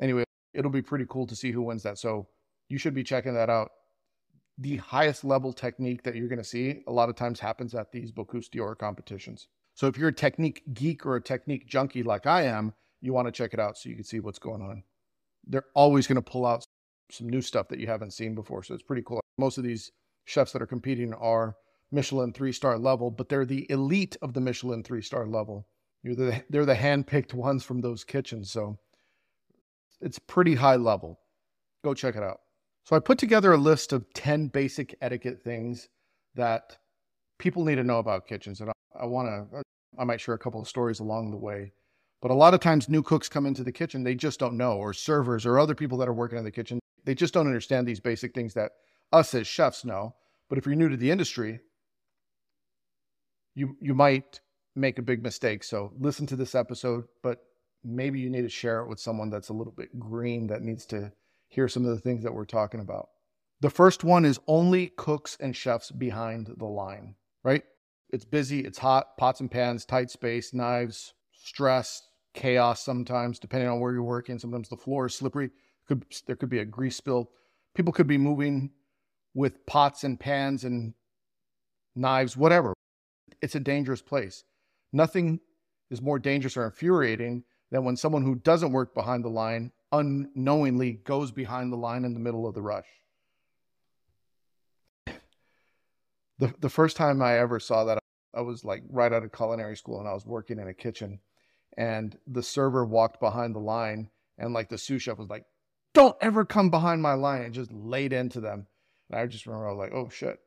Anyway, 0.02 0.24
it'll 0.54 0.72
be 0.72 0.82
pretty 0.82 1.06
cool 1.08 1.28
to 1.28 1.36
see 1.36 1.52
who 1.52 1.62
wins 1.62 1.84
that. 1.84 2.00
So 2.00 2.28
you 2.68 2.78
should 2.78 2.94
be 2.94 3.04
checking 3.04 3.36
that 3.36 3.50
out 3.50 3.70
the 4.58 4.78
highest 4.78 5.24
level 5.24 5.52
technique 5.52 6.04
that 6.04 6.16
you're 6.16 6.30
going 6.30 6.40
to 6.40 6.44
see 6.44 6.82
a 6.88 6.92
lot 6.92 7.10
of 7.10 7.16
times 7.16 7.40
happens 7.40 7.76
at 7.76 7.92
these 7.92 8.12
Bocuse 8.12 8.50
d'Or 8.50 8.76
competitions. 8.76 9.48
So 9.74 9.88
if 9.88 9.98
you're 9.98 10.10
a 10.10 10.14
technique 10.14 10.62
geek 10.74 11.06
or 11.06 11.18
a 11.18 11.22
technique 11.22 11.68
junkie 11.68 12.04
like 12.04 12.26
I 12.26 12.44
am, 12.44 12.74
you 13.02 13.12
want 13.14 13.28
to 13.28 13.32
check 13.32 13.54
it 13.54 13.60
out 13.60 13.78
so 13.78 13.90
you 13.90 13.96
can 13.96 14.06
see 14.06 14.22
what's 14.22 14.40
going 14.40 14.62
on. 14.62 14.84
They're 15.46 15.66
always 15.74 16.08
going 16.08 16.16
to 16.16 16.22
pull 16.22 16.46
out 16.46 16.64
some 17.12 17.28
new 17.30 17.42
stuff 17.42 17.68
that 17.68 17.80
you 17.80 17.88
haven't 17.88 18.14
seen 18.14 18.34
before. 18.34 18.64
So 18.64 18.74
it's 18.74 18.84
pretty 18.84 19.04
cool. 19.06 19.22
Most 19.38 19.58
of 19.58 19.64
these 19.64 19.92
chefs 20.24 20.54
that 20.54 20.62
are 20.62 20.68
competing 20.68 21.14
are 21.14 21.56
Michelin 21.92 22.34
three 22.34 22.54
star 22.54 22.78
level, 22.80 23.12
but 23.12 23.30
they're 23.30 23.46
the 23.46 23.70
elite 23.70 24.16
of 24.22 24.34
the 24.34 24.42
Michelin 24.42 24.84
three 24.84 25.02
star 25.02 25.28
level. 25.28 25.68
You're 26.02 26.16
the, 26.16 26.44
they're 26.50 26.66
the 26.66 26.76
hand 26.76 27.08
picked 27.08 27.34
ones 27.34 27.64
from 27.64 27.82
those 27.82 28.04
kitchens. 28.04 28.52
So 28.52 28.80
it's 30.02 30.20
pretty 30.20 30.56
high 30.56 30.78
level. 30.78 31.20
Go 31.84 31.94
check 31.94 32.16
it 32.16 32.24
out. 32.24 32.40
So 32.86 32.96
I 32.96 33.00
put 33.00 33.18
together 33.18 33.52
a 33.52 33.58
list 33.58 33.94
of 33.94 34.06
10 34.14 34.50
basic 34.50 34.96
etiquette 35.02 35.42
things 35.44 35.90
that 36.36 36.78
people 37.40 37.66
need 37.66 37.76
to 37.76 37.84
know 37.84 37.98
about 37.98 38.28
kitchens. 38.28 38.62
And 38.62 38.70
I, 38.70 38.74
I 39.02 39.06
want 39.08 39.28
to, 39.28 39.64
I 39.98 40.04
might 40.04 40.22
share 40.22 40.36
a 40.36 40.40
couple 40.40 40.62
of 40.62 40.68
stories 40.68 41.00
along 41.00 41.32
the 41.32 41.38
way. 41.38 41.74
But 42.22 42.30
a 42.30 42.36
lot 42.36 42.54
of 42.54 42.60
times 42.60 42.88
new 42.88 43.02
cooks 43.02 43.28
come 43.28 43.48
into 43.48 43.64
the 43.64 43.72
kitchen, 43.72 44.04
they 44.04 44.14
just 44.14 44.40
don't 44.40 44.56
know, 44.56 44.78
or 44.78 44.94
servers 44.94 45.48
or 45.48 45.58
other 45.58 45.74
people 45.74 45.98
that 45.98 46.08
are 46.08 46.14
working 46.14 46.38
in 46.38 46.44
the 46.44 46.52
kitchen, 46.52 46.80
they 47.04 47.16
just 47.16 47.34
don't 47.34 47.48
understand 47.48 47.88
these 47.88 48.00
basic 48.00 48.34
things 48.36 48.54
that 48.54 48.72
us 49.12 49.34
as 49.34 49.48
chefs 49.48 49.84
know. 49.84 50.14
But 50.48 50.60
if 50.60 50.66
you're 50.66 50.76
new 50.76 50.90
to 50.90 50.98
the 50.98 51.12
industry, 51.12 51.60
you 53.56 53.78
you 53.82 53.96
might 53.96 54.42
make 54.76 55.00
a 55.00 55.04
big 55.04 55.24
mistake. 55.24 55.64
So 55.64 55.92
listen 56.00 56.28
to 56.28 56.36
this 56.36 56.54
episode, 56.54 57.06
but 57.24 57.40
maybe 57.84 58.20
you 58.20 58.30
need 58.30 58.42
to 58.44 58.50
share 58.50 58.82
it 58.82 58.90
with 58.90 59.00
someone 59.00 59.30
that's 59.30 59.50
a 59.50 59.54
little 59.54 59.74
bit 59.74 60.00
green 60.00 60.48
that 60.48 60.62
needs 60.62 60.86
to 60.88 61.12
hear 61.48 61.68
some 61.68 61.86
of 61.86 61.92
the 61.92 62.02
things 62.02 62.24
that 62.24 62.34
we're 62.34 62.46
talking 62.46 62.80
about. 62.80 63.10
The 63.62 63.70
first 63.70 64.04
one 64.04 64.26
is 64.26 64.40
only 64.48 64.88
cooks 64.98 65.38
and 65.40 65.56
chefs 65.56 65.92
behind 65.92 66.54
the 66.58 66.66
line, 66.66 67.16
right? 67.44 67.64
It's 68.10 68.26
busy, 68.26 68.60
it's 68.60 68.78
hot, 68.78 69.18
pots 69.18 69.40
and 69.40 69.50
pans, 69.50 69.86
tight 69.86 70.12
space, 70.12 70.54
knives, 70.54 71.14
stress, 71.32 72.04
chaos 72.34 72.84
sometimes, 72.84 73.40
depending 73.40 73.70
on 73.70 73.80
where 73.80 73.94
you're 73.94 74.04
working. 74.04 74.38
Sometimes 74.38 74.70
the 74.70 74.78
floor 74.78 75.08
is 75.08 75.16
slippery. 75.16 75.50
Could 75.88 76.06
there 76.28 76.36
could 76.36 76.50
be 76.50 76.60
a 76.60 76.66
grease 76.66 76.98
spill. 76.98 77.32
People 77.74 77.94
could 77.94 78.08
be 78.08 78.18
moving 78.18 78.72
with 79.34 79.66
pots 79.66 80.04
and 80.04 80.20
pans 80.20 80.64
and 80.64 80.94
knives, 81.96 82.38
whatever. 82.38 82.74
It's 83.42 83.56
a 83.56 83.60
dangerous 83.60 84.02
place. 84.02 84.44
Nothing 84.94 85.40
is 85.90 86.02
more 86.02 86.20
dangerous 86.20 86.58
or 86.58 86.66
infuriating 86.66 87.44
than 87.72 87.84
when 87.84 87.98
someone 87.98 88.24
who 88.24 88.36
doesn't 88.36 88.72
work 88.72 88.94
behind 88.94 89.24
the 89.24 89.30
line 89.30 89.72
unknowingly 90.00 90.94
goes 91.04 91.32
behind 91.32 91.72
the 91.72 91.78
line 91.78 92.06
in 92.06 92.14
the 92.14 92.20
middle 92.20 92.48
of 92.48 92.54
the 92.54 92.62
rush. 92.62 92.88
The, 96.38 96.54
the 96.60 96.70
first 96.70 96.98
time 96.98 97.22
I 97.22 97.40
ever 97.40 97.60
saw 97.60 97.86
that, 97.86 98.00
I 98.34 98.42
was 98.42 98.66
like 98.66 98.84
right 98.90 99.14
out 99.14 99.24
of 99.24 99.32
culinary 99.32 99.78
school 99.78 100.00
and 100.00 100.08
I 100.08 100.14
was 100.14 100.26
working 100.26 100.60
in 100.60 100.68
a 100.68 100.74
kitchen. 100.74 101.20
And 101.78 102.18
the 102.28 102.44
server 102.44 102.86
walked 102.86 103.20
behind 103.20 103.54
the 103.56 103.60
line, 103.60 104.10
and 104.38 104.54
like 104.54 104.70
the 104.70 104.78
sous 104.78 105.02
chef 105.02 105.18
was 105.18 105.30
like, 105.30 105.44
Don't 105.94 106.16
ever 106.22 106.46
come 106.46 106.70
behind 106.70 107.02
my 107.02 107.14
line, 107.14 107.42
and 107.42 107.54
just 107.54 107.72
laid 107.72 108.14
into 108.14 108.40
them. 108.40 108.68
And 109.10 109.20
I 109.20 109.26
just 109.28 109.46
remember 109.46 109.68
I 109.68 109.72
was 109.72 109.80
like, 109.80 109.94
Oh 109.94 110.10
shit. 110.10 110.40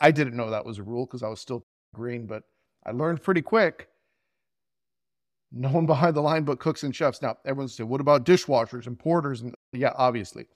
I 0.00 0.12
didn't 0.12 0.36
know 0.36 0.50
that 0.50 0.64
was 0.64 0.78
a 0.78 0.84
rule 0.84 1.06
because 1.06 1.24
I 1.24 1.28
was 1.28 1.40
still 1.40 1.66
green, 1.94 2.26
but 2.26 2.44
I 2.86 2.92
learned 2.92 3.22
pretty 3.22 3.42
quick 3.42 3.88
no 5.50 5.70
one 5.70 5.86
behind 5.86 6.14
the 6.14 6.20
line 6.20 6.44
but 6.44 6.58
cooks 6.58 6.82
and 6.82 6.94
chefs. 6.94 7.22
Now, 7.22 7.36
everyone's 7.44 7.74
saying, 7.74 7.88
what 7.88 8.00
about 8.00 8.24
dishwashers 8.24 8.86
and 8.86 8.98
porters? 8.98 9.40
And 9.40 9.54
yeah, 9.72 9.92
obviously. 9.96 10.46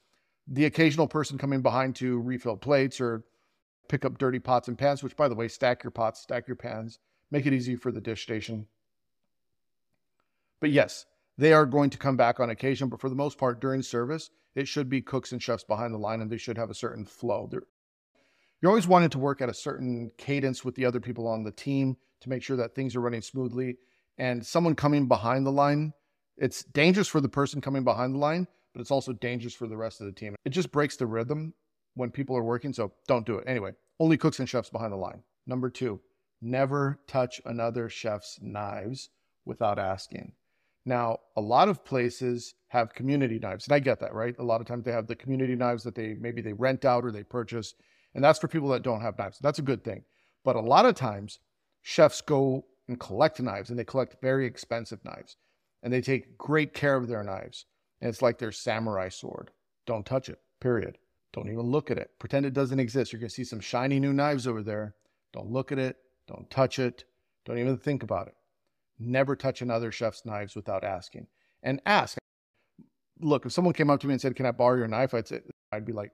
The 0.46 0.64
occasional 0.64 1.08
person 1.08 1.38
coming 1.38 1.62
behind 1.62 1.96
to 1.96 2.20
refill 2.20 2.56
plates 2.56 3.00
or 3.00 3.24
pick 3.88 4.04
up 4.04 4.18
dirty 4.18 4.38
pots 4.38 4.68
and 4.68 4.76
pans, 4.76 5.02
which, 5.02 5.16
by 5.16 5.28
the 5.28 5.34
way, 5.34 5.48
stack 5.48 5.82
your 5.82 5.90
pots, 5.90 6.20
stack 6.20 6.46
your 6.46 6.56
pans, 6.56 6.98
make 7.30 7.46
it 7.46 7.52
easy 7.52 7.76
for 7.76 7.92
the 7.92 8.00
dish 8.00 8.22
station. 8.22 8.66
But 10.60 10.70
yes, 10.70 11.06
they 11.38 11.52
are 11.52 11.66
going 11.66 11.90
to 11.90 11.98
come 11.98 12.16
back 12.16 12.38
on 12.38 12.50
occasion, 12.50 12.88
but 12.88 13.00
for 13.00 13.08
the 13.08 13.14
most 13.14 13.38
part, 13.38 13.60
during 13.60 13.82
service, 13.82 14.30
it 14.54 14.68
should 14.68 14.88
be 14.88 15.00
cooks 15.00 15.32
and 15.32 15.42
chefs 15.42 15.64
behind 15.64 15.94
the 15.94 15.98
line 15.98 16.20
and 16.20 16.30
they 16.30 16.36
should 16.36 16.58
have 16.58 16.70
a 16.70 16.74
certain 16.74 17.04
flow. 17.04 17.48
They're, 17.50 17.62
you're 18.60 18.70
always 18.70 18.86
wanting 18.86 19.10
to 19.10 19.18
work 19.18 19.40
at 19.40 19.48
a 19.48 19.54
certain 19.54 20.10
cadence 20.18 20.64
with 20.64 20.74
the 20.74 20.84
other 20.84 21.00
people 21.00 21.26
on 21.26 21.42
the 21.42 21.50
team 21.50 21.96
to 22.20 22.28
make 22.28 22.42
sure 22.42 22.56
that 22.58 22.74
things 22.74 22.94
are 22.94 23.00
running 23.00 23.22
smoothly 23.22 23.76
and 24.18 24.44
someone 24.44 24.74
coming 24.74 25.08
behind 25.08 25.46
the 25.46 25.52
line, 25.52 25.92
it's 26.36 26.64
dangerous 26.64 27.08
for 27.08 27.20
the 27.20 27.28
person 27.28 27.60
coming 27.60 27.84
behind 27.84 28.14
the 28.14 28.18
line, 28.18 28.46
but 28.72 28.80
it's 28.80 28.90
also 28.90 29.12
dangerous 29.12 29.54
for 29.54 29.66
the 29.66 29.76
rest 29.76 30.00
of 30.00 30.06
the 30.06 30.12
team. 30.12 30.34
It 30.44 30.50
just 30.50 30.72
breaks 30.72 30.96
the 30.96 31.06
rhythm 31.06 31.54
when 31.94 32.10
people 32.10 32.36
are 32.36 32.44
working, 32.44 32.72
so 32.72 32.92
don't 33.06 33.26
do 33.26 33.36
it. 33.36 33.44
Anyway, 33.46 33.72
only 34.00 34.16
cooks 34.16 34.38
and 34.38 34.48
chefs 34.48 34.70
behind 34.70 34.92
the 34.92 34.96
line. 34.96 35.22
Number 35.46 35.70
two, 35.70 36.00
never 36.40 36.98
touch 37.06 37.40
another 37.44 37.88
chef's 37.88 38.38
knives 38.40 39.10
without 39.44 39.78
asking. 39.78 40.32
Now, 40.84 41.18
a 41.36 41.40
lot 41.40 41.68
of 41.68 41.84
places 41.84 42.54
have 42.68 42.94
community 42.94 43.38
knives, 43.38 43.66
and 43.66 43.74
I 43.74 43.78
get 43.78 44.00
that, 44.00 44.14
right? 44.14 44.34
A 44.38 44.44
lot 44.44 44.60
of 44.60 44.66
times 44.66 44.84
they 44.84 44.92
have 44.92 45.06
the 45.06 45.14
community 45.14 45.54
knives 45.54 45.84
that 45.84 45.94
they 45.94 46.14
maybe 46.18 46.42
they 46.42 46.52
rent 46.52 46.84
out 46.84 47.04
or 47.04 47.12
they 47.12 47.22
purchase, 47.22 47.74
and 48.14 48.24
that's 48.24 48.38
for 48.38 48.48
people 48.48 48.68
that 48.70 48.82
don't 48.82 49.00
have 49.00 49.18
knives. 49.18 49.38
That's 49.40 49.60
a 49.60 49.62
good 49.62 49.84
thing. 49.84 50.02
But 50.44 50.56
a 50.56 50.60
lot 50.60 50.86
of 50.86 50.96
times, 50.96 51.38
chefs 51.82 52.20
go 52.20 52.64
and 52.88 52.98
collect 52.98 53.40
knives, 53.40 53.70
and 53.70 53.78
they 53.78 53.84
collect 53.84 54.20
very 54.20 54.46
expensive 54.46 55.04
knives. 55.04 55.36
And 55.82 55.92
they 55.92 56.00
take 56.00 56.38
great 56.38 56.74
care 56.74 56.96
of 56.96 57.08
their 57.08 57.22
knives. 57.22 57.66
And 58.00 58.08
it's 58.08 58.22
like 58.22 58.38
their 58.38 58.52
samurai 58.52 59.08
sword. 59.08 59.50
Don't 59.86 60.06
touch 60.06 60.28
it, 60.28 60.38
period. 60.60 60.98
Don't 61.32 61.48
even 61.48 61.62
look 61.62 61.90
at 61.90 61.98
it. 61.98 62.10
Pretend 62.18 62.46
it 62.46 62.52
doesn't 62.52 62.80
exist. 62.80 63.12
You're 63.12 63.20
going 63.20 63.28
to 63.28 63.34
see 63.34 63.44
some 63.44 63.60
shiny 63.60 63.98
new 63.98 64.12
knives 64.12 64.46
over 64.46 64.62
there. 64.62 64.94
Don't 65.32 65.50
look 65.50 65.72
at 65.72 65.78
it. 65.78 65.96
Don't 66.28 66.48
touch 66.50 66.78
it. 66.78 67.04
Don't 67.44 67.58
even 67.58 67.76
think 67.78 68.02
about 68.02 68.28
it. 68.28 68.34
Never 68.98 69.34
touch 69.34 69.62
another 69.62 69.90
chef's 69.90 70.24
knives 70.24 70.54
without 70.54 70.84
asking. 70.84 71.26
And 71.62 71.80
ask. 71.86 72.18
Look, 73.20 73.46
if 73.46 73.52
someone 73.52 73.74
came 73.74 73.90
up 73.90 74.00
to 74.00 74.06
me 74.06 74.14
and 74.14 74.20
said, 74.20 74.36
Can 74.36 74.46
I 74.46 74.50
borrow 74.50 74.76
your 74.76 74.88
knife? 74.88 75.14
I'd 75.14 75.28
say, 75.28 75.40
I'd 75.72 75.86
be 75.86 75.92
like, 75.92 76.12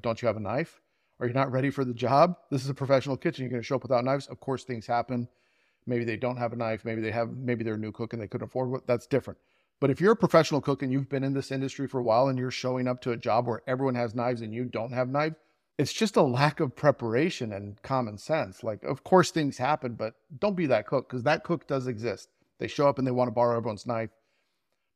Don't 0.00 0.20
you 0.20 0.26
have 0.26 0.36
a 0.36 0.40
knife? 0.40 0.80
Are 1.18 1.26
you 1.26 1.32
not 1.32 1.52
ready 1.52 1.70
for 1.70 1.84
the 1.84 1.94
job? 1.94 2.36
This 2.50 2.62
is 2.64 2.70
a 2.70 2.74
professional 2.74 3.16
kitchen. 3.16 3.44
You're 3.44 3.50
going 3.50 3.62
to 3.62 3.66
show 3.66 3.76
up 3.76 3.82
without 3.82 4.04
knives. 4.04 4.26
Of 4.26 4.40
course, 4.40 4.64
things 4.64 4.86
happen. 4.86 5.28
Maybe 5.90 6.04
they 6.04 6.16
don't 6.16 6.36
have 6.36 6.52
a 6.52 6.56
knife. 6.56 6.84
Maybe 6.84 7.02
they 7.02 7.10
have, 7.10 7.36
maybe 7.36 7.64
they're 7.64 7.74
a 7.74 7.78
new 7.78 7.90
cook 7.90 8.12
and 8.12 8.22
they 8.22 8.28
couldn't 8.28 8.46
afford 8.46 8.72
it. 8.76 8.86
That's 8.86 9.08
different. 9.08 9.40
But 9.80 9.90
if 9.90 10.00
you're 10.00 10.12
a 10.12 10.16
professional 10.16 10.60
cook 10.60 10.82
and 10.82 10.92
you've 10.92 11.08
been 11.08 11.24
in 11.24 11.34
this 11.34 11.50
industry 11.50 11.88
for 11.88 11.98
a 11.98 12.02
while 12.02 12.28
and 12.28 12.38
you're 12.38 12.52
showing 12.52 12.86
up 12.86 13.00
to 13.02 13.10
a 13.10 13.16
job 13.16 13.48
where 13.48 13.62
everyone 13.66 13.96
has 13.96 14.14
knives 14.14 14.40
and 14.40 14.54
you 14.54 14.64
don't 14.64 14.92
have 14.92 15.08
knives, 15.08 15.34
it's 15.78 15.92
just 15.92 16.16
a 16.16 16.22
lack 16.22 16.60
of 16.60 16.76
preparation 16.76 17.52
and 17.54 17.82
common 17.82 18.18
sense. 18.18 18.62
Like, 18.62 18.84
of 18.84 19.02
course, 19.02 19.32
things 19.32 19.58
happen, 19.58 19.94
but 19.94 20.14
don't 20.38 20.56
be 20.56 20.66
that 20.66 20.86
cook 20.86 21.08
because 21.08 21.24
that 21.24 21.42
cook 21.42 21.66
does 21.66 21.88
exist. 21.88 22.28
They 22.60 22.68
show 22.68 22.88
up 22.88 22.98
and 22.98 23.06
they 23.06 23.10
want 23.10 23.28
to 23.28 23.32
borrow 23.32 23.56
everyone's 23.56 23.86
knife. 23.86 24.10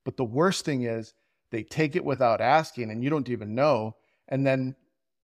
But 0.04 0.16
the 0.16 0.24
worst 0.24 0.64
thing 0.64 0.82
is 0.82 1.14
they 1.50 1.64
take 1.64 1.96
it 1.96 2.04
without 2.04 2.40
asking 2.40 2.90
and 2.90 3.02
you 3.02 3.10
don't 3.10 3.30
even 3.30 3.54
know. 3.54 3.96
And 4.28 4.46
then 4.46 4.76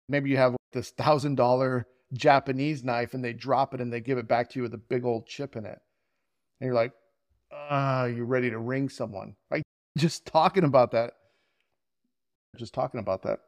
maybe 0.08 0.28
you 0.28 0.38
have 0.38 0.56
this 0.72 0.90
thousand 0.90 1.36
dollar 1.36 1.86
Japanese 2.12 2.84
knife 2.84 3.14
and 3.14 3.24
they 3.24 3.32
drop 3.32 3.74
it 3.74 3.80
and 3.80 3.92
they 3.92 4.00
give 4.00 4.18
it 4.18 4.28
back 4.28 4.50
to 4.50 4.58
you 4.58 4.62
with 4.62 4.74
a 4.74 4.78
big 4.78 5.04
old 5.04 5.26
chip 5.26 5.56
in 5.56 5.64
it. 5.64 5.80
And 6.60 6.66
you're 6.66 6.74
like, 6.74 6.92
ah, 7.52 8.04
you're 8.04 8.26
ready 8.26 8.50
to 8.50 8.58
ring 8.58 8.88
someone. 8.88 9.34
Like 9.50 9.62
just 9.98 10.26
talking 10.26 10.64
about 10.64 10.92
that, 10.92 11.14
just 12.56 12.74
talking 12.74 13.00
about 13.00 13.22
that 13.22 13.40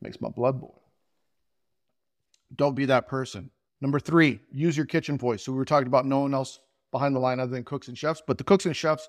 makes 0.00 0.20
my 0.20 0.28
blood 0.28 0.60
boil. 0.60 0.82
Don't 2.56 2.74
be 2.74 2.86
that 2.86 3.06
person. 3.06 3.50
Number 3.80 4.00
three, 4.00 4.40
use 4.50 4.76
your 4.76 4.86
kitchen 4.86 5.16
voice. 5.16 5.42
So 5.42 5.52
we 5.52 5.58
were 5.58 5.64
talking 5.64 5.86
about 5.86 6.06
no 6.06 6.20
one 6.20 6.34
else 6.34 6.58
behind 6.90 7.14
the 7.14 7.20
line 7.20 7.38
other 7.38 7.52
than 7.52 7.64
cooks 7.64 7.88
and 7.88 7.96
chefs, 7.96 8.22
but 8.26 8.36
the 8.36 8.44
cooks 8.44 8.66
and 8.66 8.76
chefs 8.76 9.08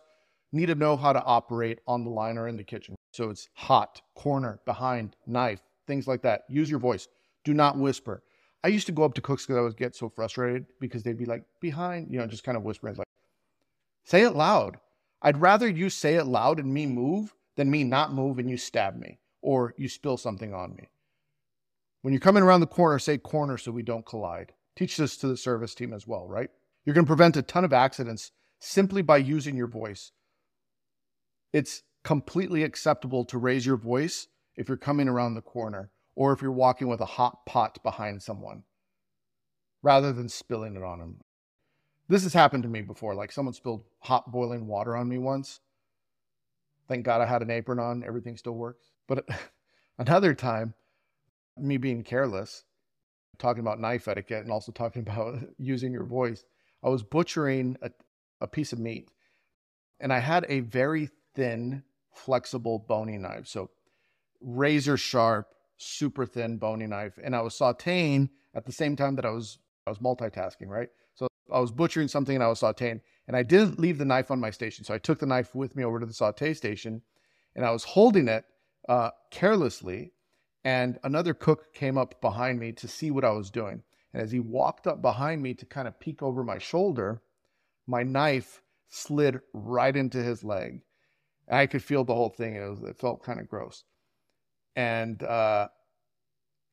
need 0.52 0.68
to 0.68 0.76
know 0.76 0.96
how 0.96 1.14
to 1.14 1.24
operate 1.24 1.80
on 1.88 2.04
the 2.04 2.10
line 2.10 2.38
or 2.38 2.48
in 2.48 2.58
the 2.58 2.64
kitchen. 2.64 2.96
So 3.14 3.30
it's 3.30 3.50
hot, 3.54 4.02
corner, 4.16 4.60
behind, 4.66 5.16
knife, 5.26 5.62
things 5.88 6.08
like 6.08 6.22
that. 6.22 6.44
Use 6.50 6.70
your 6.70 6.80
voice. 6.80 7.08
Do 7.44 7.54
not 7.54 7.78
whisper. 7.78 8.24
I 8.64 8.68
used 8.68 8.86
to 8.86 8.92
go 8.92 9.04
up 9.04 9.14
to 9.16 9.22
cooks 9.22 9.46
because 9.46 9.58
I 9.58 9.62
would 9.62 9.78
get 9.78 9.96
so 9.96 10.10
frustrated 10.10 10.66
because 10.80 11.04
they'd 11.04 11.18
be 11.18 11.26
like 11.26 11.44
behind, 11.60 12.12
you 12.12 12.20
know, 12.20 12.28
just 12.28 12.44
kind 12.44 12.58
of 12.58 12.64
whispering 12.64 12.96
like, 12.96 13.08
say 14.04 14.22
it 14.22 14.36
loud. 14.36 14.78
I'd 15.22 15.42
rather 15.42 15.68
you 15.68 15.90
say 15.90 16.16
it 16.16 16.26
loud 16.26 16.60
and 16.60 16.72
me 16.72 16.86
move 16.86 17.34
than 17.56 17.72
me 17.72 17.84
not 17.84 18.14
move 18.14 18.40
and 18.40 18.50
you 18.50 18.58
stab 18.58 18.98
me 18.98 19.20
or 19.42 19.74
you 19.78 19.90
spill 19.90 20.18
something 20.18 20.54
on 20.54 20.76
me. 20.76 20.90
When 22.02 22.14
you're 22.14 22.22
coming 22.22 22.44
around 22.44 22.62
the 22.62 22.68
corner, 22.68 23.00
say 23.00 23.18
corner 23.18 23.58
so 23.58 23.72
we 23.72 23.84
don't 23.84 24.06
collide. 24.06 24.54
Teach 24.76 24.98
this 24.98 25.18
to 25.18 25.28
the 25.28 25.38
service 25.38 25.76
team 25.76 25.94
as 25.94 26.08
well, 26.08 26.28
right? 26.28 26.50
You're 26.86 26.96
going 26.96 27.06
to 27.06 27.10
prevent 27.10 27.38
a 27.38 27.42
ton 27.42 27.64
of 27.64 27.74
accidents 27.74 28.32
simply 28.60 29.02
by 29.02 29.18
using 29.18 29.56
your 29.56 29.68
voice. 29.68 30.12
It's 31.54 31.84
completely 32.04 32.64
acceptable 32.64 33.26
to 33.26 33.38
raise 33.38 33.66
your 33.66 33.78
voice 33.78 34.28
if 34.56 34.68
you're 34.68 34.78
coming 34.78 35.08
around 35.08 35.34
the 35.34 35.42
corner 35.42 35.92
or 36.16 36.34
if 36.34 36.42
you're 36.42 36.52
walking 36.52 36.88
with 36.88 37.02
a 37.02 37.06
hot 37.06 37.46
pot 37.46 37.82
behind 37.84 38.22
someone 38.22 38.64
rather 39.82 40.14
than 40.14 40.30
spilling 40.30 40.76
it 40.76 40.84
on 40.84 41.00
them. 41.00 41.22
This 42.08 42.24
has 42.24 42.34
happened 42.34 42.64
to 42.64 42.70
me 42.70 42.82
before. 42.82 43.16
Like 43.16 43.32
someone 43.32 43.54
spilled 43.54 43.86
hot 44.00 44.32
boiling 44.32 44.68
water 44.68 44.96
on 44.96 45.08
me 45.08 45.18
once. 45.18 45.62
Thank 46.88 47.06
God 47.06 47.22
I 47.22 47.26
had 47.26 47.42
an 47.42 47.50
apron 47.50 47.80
on. 47.80 48.04
Everything 48.04 48.38
still 48.38 48.54
works. 48.54 48.92
But 49.08 49.28
another 49.98 50.34
time, 50.34 50.74
me 51.58 51.78
being 51.78 52.04
careless, 52.04 52.66
talking 53.38 53.62
about 53.62 53.80
knife 53.80 54.08
etiquette 54.08 54.44
and 54.44 54.52
also 54.52 54.72
talking 54.72 55.02
about 55.08 55.40
using 55.58 55.94
your 55.94 56.04
voice. 56.06 56.44
I 56.84 56.90
was 56.90 57.04
butchering 57.04 57.78
a, 57.82 57.92
a 58.42 58.48
piece 58.48 58.74
of 58.74 58.80
meat 58.80 59.10
and 60.00 60.12
I 60.12 60.20
had 60.20 60.46
a 60.50 60.62
very 60.62 61.10
thin, 61.36 61.84
flexible 62.14 62.80
boning 62.80 63.22
knife. 63.22 63.48
So 63.48 63.70
razor 64.42 64.98
sharp, 64.98 65.48
super 65.82 66.26
thin 66.26 66.58
boning 66.58 66.90
knife. 66.90 67.18
And 67.24 67.36
I 67.36 67.42
was 67.42 67.58
sauteing 67.58 68.30
at 68.54 68.66
the 68.66 68.72
same 68.72 68.96
time 68.96 69.16
that 69.16 69.26
I 69.26 69.32
was 69.32 69.58
I 69.88 69.90
was 69.90 70.00
multitasking, 70.00 70.68
right? 70.68 70.90
So 71.16 71.28
I 71.52 71.60
was 71.60 71.72
butchering 71.72 72.08
something 72.08 72.36
and 72.36 72.44
I 72.44 72.48
was 72.48 72.62
sauteing. 72.62 73.02
And 73.28 73.36
I 73.36 73.44
didn't 73.44 73.80
leave 73.80 73.98
the 73.98 74.06
knife 74.06 74.30
on 74.30 74.40
my 74.40 74.52
station. 74.52 74.86
So 74.86 74.94
I 74.94 75.00
took 75.00 75.20
the 75.20 75.26
knife 75.26 75.56
with 75.56 75.76
me 75.76 75.84
over 75.84 76.00
to 76.00 76.06
the 76.06 76.14
saute 76.14 76.54
station 76.54 77.02
and 77.56 77.66
I 77.66 77.72
was 77.72 77.84
holding 77.84 78.28
it 78.28 78.46
uh, 78.88 79.12
carelessly. 79.32 80.14
And 80.64 81.00
another 81.04 81.34
cook 81.34 81.74
came 81.74 81.98
up 81.98 82.22
behind 82.22 82.60
me 82.60 82.72
to 82.74 82.88
see 82.88 83.10
what 83.10 83.26
I 83.26 83.32
was 83.32 83.50
doing. 83.50 83.82
And 84.14 84.22
as 84.22 84.32
he 84.32 84.40
walked 84.40 84.86
up 84.86 85.02
behind 85.02 85.42
me 85.42 85.54
to 85.56 85.66
kind 85.66 85.88
of 85.88 86.00
peek 86.00 86.22
over 86.22 86.44
my 86.44 86.60
shoulder, 86.60 87.24
my 87.88 88.04
knife 88.04 88.62
slid 88.88 89.40
right 89.54 89.96
into 89.96 90.22
his 90.22 90.44
leg. 90.44 90.82
I 91.50 91.66
could 91.66 91.84
feel 91.84 92.04
the 92.04 92.14
whole 92.14 92.30
thing. 92.30 92.56
It, 92.56 92.70
was, 92.70 92.84
it 92.84 93.00
felt 93.00 93.24
kind 93.24 93.40
of 93.40 93.50
gross. 93.50 93.84
And 94.76 95.22
uh, 95.24 95.68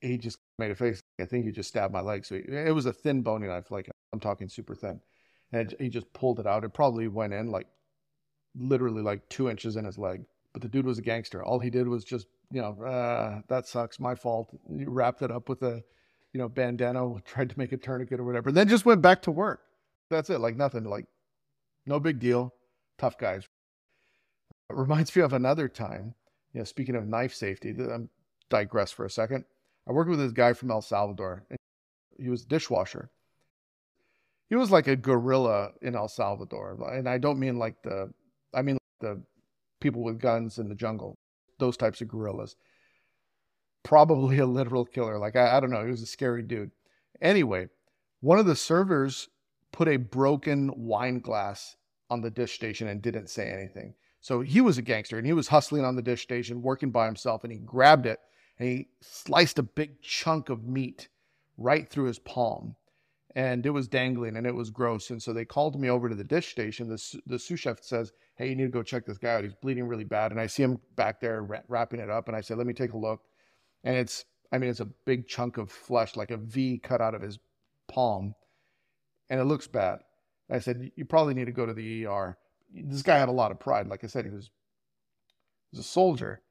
he 0.01 0.19
just 0.19 0.39
made 0.59 0.71
a 0.71 0.75
face. 0.75 1.01
I 1.21 1.25
think 1.25 1.45
he 1.45 1.53
just 1.53 1.69
stabbed 1.69 1.93
my 1.93 2.01
leg. 2.01 2.25
So 2.25 2.37
he, 2.37 2.43
it 2.43 2.75
was 2.75 2.87
a 2.87 2.93
thin 2.93 3.23
bony 3.23 3.47
knife, 3.47 3.71
like 3.71 3.91
I'm 4.13 4.21
talking 4.21 4.49
super 4.49 4.75
thin. 4.75 5.01
And 5.53 5.75
he 5.79 5.89
just 5.89 6.13
pulled 6.13 6.41
it 6.41 6.47
out. 6.47 6.65
It 6.65 6.75
probably 6.75 7.09
went 7.09 7.33
in 7.33 7.51
like 7.51 7.67
literally 8.59 9.03
like 9.03 9.29
two 9.29 9.49
inches 9.49 9.77
in 9.77 9.85
his 9.85 9.99
leg. 9.99 10.25
But 10.53 10.63
the 10.63 10.69
dude 10.69 10.87
was 10.87 10.99
a 10.99 11.03
gangster. 11.03 11.43
All 11.43 11.59
he 11.59 11.71
did 11.71 11.89
was 11.89 12.05
just, 12.05 12.27
you 12.51 12.61
know, 12.61 12.81
uh, 12.83 13.41
that 13.49 13.67
sucks. 13.67 14.01
My 14.01 14.15
fault. 14.15 14.51
He 14.77 14.85
wrapped 14.85 15.23
it 15.23 15.31
up 15.31 15.49
with 15.49 15.63
a, 15.63 15.83
you 16.33 16.39
know, 16.39 16.49
bandana, 16.49 17.15
tried 17.25 17.51
to 17.51 17.59
make 17.59 17.73
a 17.73 17.77
tourniquet 17.77 18.21
or 18.21 18.25
whatever. 18.25 18.49
and 18.51 18.57
Then 18.57 18.69
just 18.69 18.87
went 18.87 19.03
back 19.03 19.23
to 19.23 19.31
work. 19.31 19.63
That's 20.11 20.31
it. 20.31 20.41
Like 20.41 20.57
nothing. 20.57 20.85
Like 20.85 21.07
no 21.87 22.01
big 22.01 22.19
deal. 22.19 22.55
Tough 22.99 23.19
guys. 23.19 23.45
It 24.71 24.77
reminds 24.77 25.15
me 25.15 25.23
of 25.23 25.33
another 25.33 25.69
time. 25.69 26.15
You 26.53 26.61
know, 26.61 26.65
speaking 26.65 26.97
of 26.97 27.07
knife 27.07 27.35
safety, 27.35 27.71
I'm 27.71 28.09
digress 28.49 28.91
for 28.91 29.05
a 29.05 29.11
second. 29.11 29.45
I 29.89 29.93
worked 29.93 30.11
with 30.11 30.19
this 30.19 30.33
guy 30.33 30.53
from 30.53 30.71
El 30.71 30.83
Salvador. 30.83 31.45
He 32.19 32.29
was 32.29 32.43
a 32.43 32.49
dishwasher. 32.49 33.11
He 34.49 34.55
was 34.55 34.71
like 34.71 34.87
a 34.87 34.97
guerrilla 34.97 35.73
in 35.83 35.95
El 35.95 36.09
Salvador, 36.09 36.79
and 36.93 37.09
I 37.09 37.19
don't 37.19 37.39
mean 37.39 37.59
like 37.59 37.83
the, 37.83 38.13
I 38.55 38.63
mean 38.63 38.77
like 38.77 39.01
the 39.01 39.23
people 39.81 40.03
with 40.03 40.21
guns 40.21 40.59
in 40.59 40.69
the 40.69 40.75
jungle, 40.75 41.19
those 41.59 41.77
types 41.77 42.01
of 42.01 42.09
guerrillas. 42.09 42.57
Probably 43.83 44.39
a 44.39 44.47
literal 44.47 44.85
killer. 44.85 45.19
Like 45.19 45.37
I, 45.37 45.57
I 45.57 45.61
don't 45.61 45.71
know. 45.71 45.85
He 45.85 45.91
was 45.91 46.03
a 46.03 46.07
scary 46.07 46.43
dude. 46.43 46.71
Anyway, 47.21 47.69
one 48.21 48.39
of 48.39 48.47
the 48.47 48.57
servers 48.57 49.29
put 49.73 49.89
a 49.89 49.97
broken 49.97 50.73
wine 50.77 51.21
glass 51.21 51.77
on 52.11 52.23
the 52.23 52.31
dish 52.31 52.55
station 52.55 52.89
and 52.89 53.03
didn't 53.03 53.29
say 53.29 53.51
anything. 53.51 53.95
So 54.21 54.41
he 54.41 54.61
was 54.61 54.79
a 54.79 54.83
gangster 54.83 55.17
and 55.17 55.27
he 55.27 55.33
was 55.33 55.49
hustling 55.49 55.85
on 55.85 55.97
the 55.97 56.03
dish 56.03 56.23
station, 56.23 56.63
working 56.63 56.91
by 56.91 57.07
himself, 57.07 57.45
and 57.45 57.53
he 57.53 57.59
grabbed 57.59 58.07
it 58.07 58.19
and 58.59 58.69
he 58.69 58.89
sliced 59.01 59.59
a 59.59 59.63
big 59.63 60.01
chunk 60.03 60.49
of 60.49 60.65
meat 60.65 61.09
right 61.57 61.89
through 61.89 62.07
his 62.07 62.19
palm. 62.19 62.77
And 63.35 63.65
it 63.65 63.71
was 63.71 63.87
dangling 63.87 64.37
and 64.37 64.47
it 64.47 64.55
was 64.55 64.71
gross. 64.71 65.11
And 65.11 65.23
so 65.23 65.33
they 65.33 65.45
called 65.45 65.81
me 65.81 65.91
over 65.91 66.09
to 66.09 66.15
the 66.15 66.25
dish 66.25 66.49
station. 66.49 66.89
The, 66.89 67.21
the 67.27 67.39
sous 67.39 67.61
chef 67.61 67.83
says, 67.83 68.13
Hey, 68.37 68.49
you 68.49 68.57
need 68.57 68.65
to 68.65 68.71
go 68.71 68.83
check 68.83 69.07
this 69.07 69.19
guy 69.19 69.35
out. 69.35 69.45
He's 69.45 69.55
bleeding 69.55 69.87
really 69.87 70.05
bad. 70.05 70.33
And 70.33 70.41
I 70.41 70.47
see 70.47 70.63
him 70.63 70.81
back 70.97 71.21
there 71.21 71.47
wrapping 71.69 72.01
it 72.01 72.11
up. 72.11 72.27
And 72.27 72.37
I 72.37 72.41
said, 72.41 72.59
Let 72.59 72.67
me 72.67 72.73
take 72.73 72.95
a 72.95 72.99
look. 72.99 73.21
And 73.85 73.97
it's, 73.97 74.25
I 74.51 74.59
mean, 74.59 74.71
it's 74.71 74.81
a 74.81 74.87
big 74.87 75.29
chunk 75.29 75.59
of 75.59 75.71
flesh, 75.71 76.17
like 76.17 76.31
a 76.31 76.37
V 76.37 76.79
cut 76.79 77.01
out 77.01 77.15
of 77.15 77.23
his 77.23 77.39
palm. 77.87 78.35
And 79.31 79.39
it 79.39 79.45
looks 79.45 79.69
bad. 79.69 80.01
I 80.51 80.59
said, 80.59 80.91
You 80.97 81.05
probably 81.05 81.35
need 81.35 81.47
to 81.47 81.53
go 81.53 81.67
to 81.67 81.75
the 81.75 82.07
ER. 82.07 82.37
This 82.73 83.03
guy 83.03 83.19
had 83.19 83.29
a 83.29 83.33
lot 83.33 83.51
of 83.51 83.59
pride. 83.59 83.89
Like 83.89 84.05
I 84.05 84.07
said, 84.07 84.25
he 84.25 84.31
was, 84.31 84.51
he 85.71 85.77
was 85.77 85.87
a 85.87 85.89
soldier. 85.89 86.43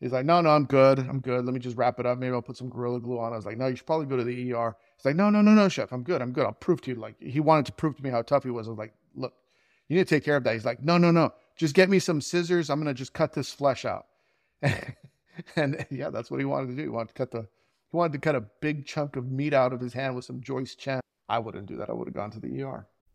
He's 0.00 0.12
like, 0.12 0.24
No, 0.24 0.40
no, 0.40 0.50
I'm 0.50 0.64
good. 0.64 0.98
I'm 0.98 1.20
good. 1.20 1.44
Let 1.44 1.52
me 1.52 1.60
just 1.60 1.76
wrap 1.76 2.00
it 2.00 2.06
up. 2.06 2.18
Maybe 2.18 2.32
I'll 2.34 2.42
put 2.42 2.56
some 2.56 2.70
Gorilla 2.70 3.00
Glue 3.00 3.18
on. 3.18 3.32
I 3.32 3.36
was 3.36 3.46
like, 3.46 3.58
No, 3.58 3.66
you 3.66 3.76
should 3.76 3.86
probably 3.86 4.06
go 4.06 4.16
to 4.16 4.24
the 4.24 4.52
ER. 4.52 4.76
He's 4.96 5.04
like, 5.04 5.16
No, 5.16 5.30
no, 5.30 5.42
no, 5.42 5.52
no, 5.52 5.68
chef. 5.68 5.92
I'm 5.92 6.02
good. 6.02 6.22
I'm 6.22 6.32
good. 6.32 6.46
I'll 6.46 6.52
prove 6.52 6.80
to 6.82 6.90
you. 6.90 6.96
Like, 6.96 7.20
he 7.20 7.40
wanted 7.40 7.66
to 7.66 7.72
prove 7.72 7.96
to 7.96 8.02
me 8.02 8.10
how 8.10 8.22
tough 8.22 8.44
he 8.44 8.50
was. 8.50 8.66
I 8.66 8.70
was 8.70 8.78
like, 8.78 8.94
Look, 9.14 9.34
you 9.88 9.96
need 9.96 10.08
to 10.08 10.14
take 10.14 10.24
care 10.24 10.36
of 10.36 10.44
that. 10.44 10.54
He's 10.54 10.64
like, 10.64 10.82
No, 10.82 10.96
no, 10.98 11.10
no. 11.10 11.32
Just 11.56 11.74
get 11.74 11.90
me 11.90 11.98
some 11.98 12.22
scissors. 12.22 12.70
I'm 12.70 12.82
going 12.82 12.94
to 12.94 12.98
just 12.98 13.12
cut 13.12 13.34
this 13.34 13.52
flesh 13.52 13.84
out. 13.84 14.06
and 15.56 15.86
yeah, 15.90 16.08
that's 16.08 16.30
what 16.30 16.40
he 16.40 16.46
wanted 16.46 16.68
to 16.68 16.76
do. 16.76 16.82
He 16.82 16.88
wanted 16.88 17.08
to 17.08 17.14
cut 17.14 17.30
the, 17.30 17.42
he 17.42 17.96
wanted 17.96 18.14
to 18.14 18.18
cut 18.18 18.34
a 18.34 18.44
big 18.62 18.86
chunk 18.86 19.16
of 19.16 19.30
meat 19.30 19.52
out 19.52 19.74
of 19.74 19.80
his 19.80 19.92
hand 19.92 20.16
with 20.16 20.24
some 20.24 20.40
Joyce 20.40 20.74
Chen. 20.74 21.00
I 21.28 21.38
wouldn't 21.38 21.66
do 21.66 21.76
that. 21.76 21.90
I 21.90 21.92
would 21.92 22.08
have 22.08 22.14
gone 22.14 22.30
to 22.30 22.40
the 22.40 22.62
ER. 22.62 22.86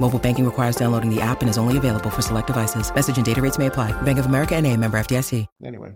Mobile 0.00 0.18
banking 0.18 0.44
requires 0.44 0.76
downloading 0.76 1.08
the 1.08 1.20
app 1.20 1.40
and 1.40 1.48
is 1.48 1.56
only 1.56 1.76
available 1.78 2.10
for 2.10 2.20
select 2.20 2.48
devices. 2.48 2.94
Message 2.94 3.16
and 3.16 3.24
data 3.24 3.40
rates 3.40 3.58
may 3.58 3.66
apply. 3.66 3.92
Bank 4.02 4.18
of 4.18 4.26
America 4.26 4.54
and 4.54 4.66
a 4.66 4.76
member 4.76 4.98
FDIC. 4.98 5.46
Anyway, 5.64 5.94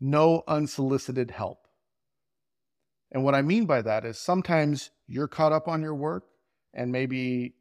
no 0.00 0.42
unsolicited 0.48 1.30
help. 1.30 1.66
And 3.12 3.24
what 3.24 3.34
I 3.34 3.42
mean 3.42 3.66
by 3.66 3.82
that 3.82 4.04
is 4.04 4.18
sometimes 4.18 4.90
you're 5.06 5.28
caught 5.28 5.52
up 5.52 5.68
on 5.68 5.82
your 5.82 5.94
work 5.94 6.24
and 6.72 6.90
maybe 6.90 7.54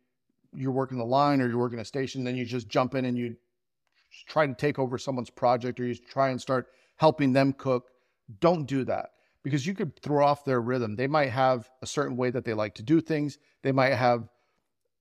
you're 0.53 0.71
working 0.71 0.97
the 0.97 1.05
line 1.05 1.41
or 1.41 1.47
you're 1.47 1.57
working 1.57 1.79
a 1.79 1.85
station, 1.85 2.23
then 2.23 2.35
you 2.35 2.45
just 2.45 2.69
jump 2.69 2.95
in 2.95 3.05
and 3.05 3.17
you 3.17 3.35
try 4.27 4.47
to 4.47 4.53
take 4.53 4.79
over 4.79 4.97
someone's 4.97 5.29
project 5.29 5.79
or 5.79 5.85
you 5.85 5.95
try 5.95 6.29
and 6.29 6.39
start 6.39 6.67
helping 6.97 7.33
them 7.33 7.53
cook. 7.53 7.89
Don't 8.39 8.65
do 8.65 8.83
that 8.85 9.09
because 9.43 9.65
you 9.65 9.73
could 9.73 9.99
throw 10.01 10.25
off 10.25 10.45
their 10.45 10.61
rhythm. 10.61 10.95
They 10.95 11.07
might 11.07 11.29
have 11.29 11.69
a 11.81 11.87
certain 11.87 12.15
way 12.15 12.29
that 12.31 12.45
they 12.45 12.53
like 12.53 12.75
to 12.75 12.83
do 12.83 13.01
things. 13.01 13.37
They 13.63 13.71
might 13.71 13.95
have 13.95 14.29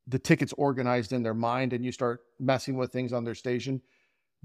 the 0.08 0.18
tickets 0.18 0.54
organized 0.56 1.12
in 1.12 1.22
their 1.22 1.34
mind 1.34 1.72
and 1.72 1.84
you 1.84 1.92
start 1.92 2.20
messing 2.40 2.76
with 2.76 2.90
things 2.90 3.12
on 3.12 3.24
their 3.24 3.34
station. 3.34 3.80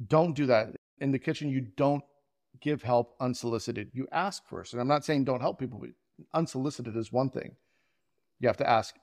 Don't 0.08 0.36
do 0.36 0.46
that. 0.48 0.76
In 1.00 1.12
the 1.12 1.20
kitchen, 1.20 1.50
you 1.50 1.62
don't 1.62 2.04
give 2.62 2.84
help 2.84 3.16
unsolicited. 3.20 3.90
You 3.94 4.08
ask 4.12 4.46
first. 4.48 4.74
And 4.74 4.82
I'm 4.82 4.88
not 4.88 5.06
saying 5.06 5.24
don't 5.24 5.42
help 5.42 5.60
people, 5.60 5.80
but 5.80 5.90
unsolicited 6.34 6.96
is 6.96 7.12
one 7.12 7.30
thing. 7.30 7.56
You 8.40 8.48
have 8.48 8.58
to 8.58 8.70
ask, 8.70 8.96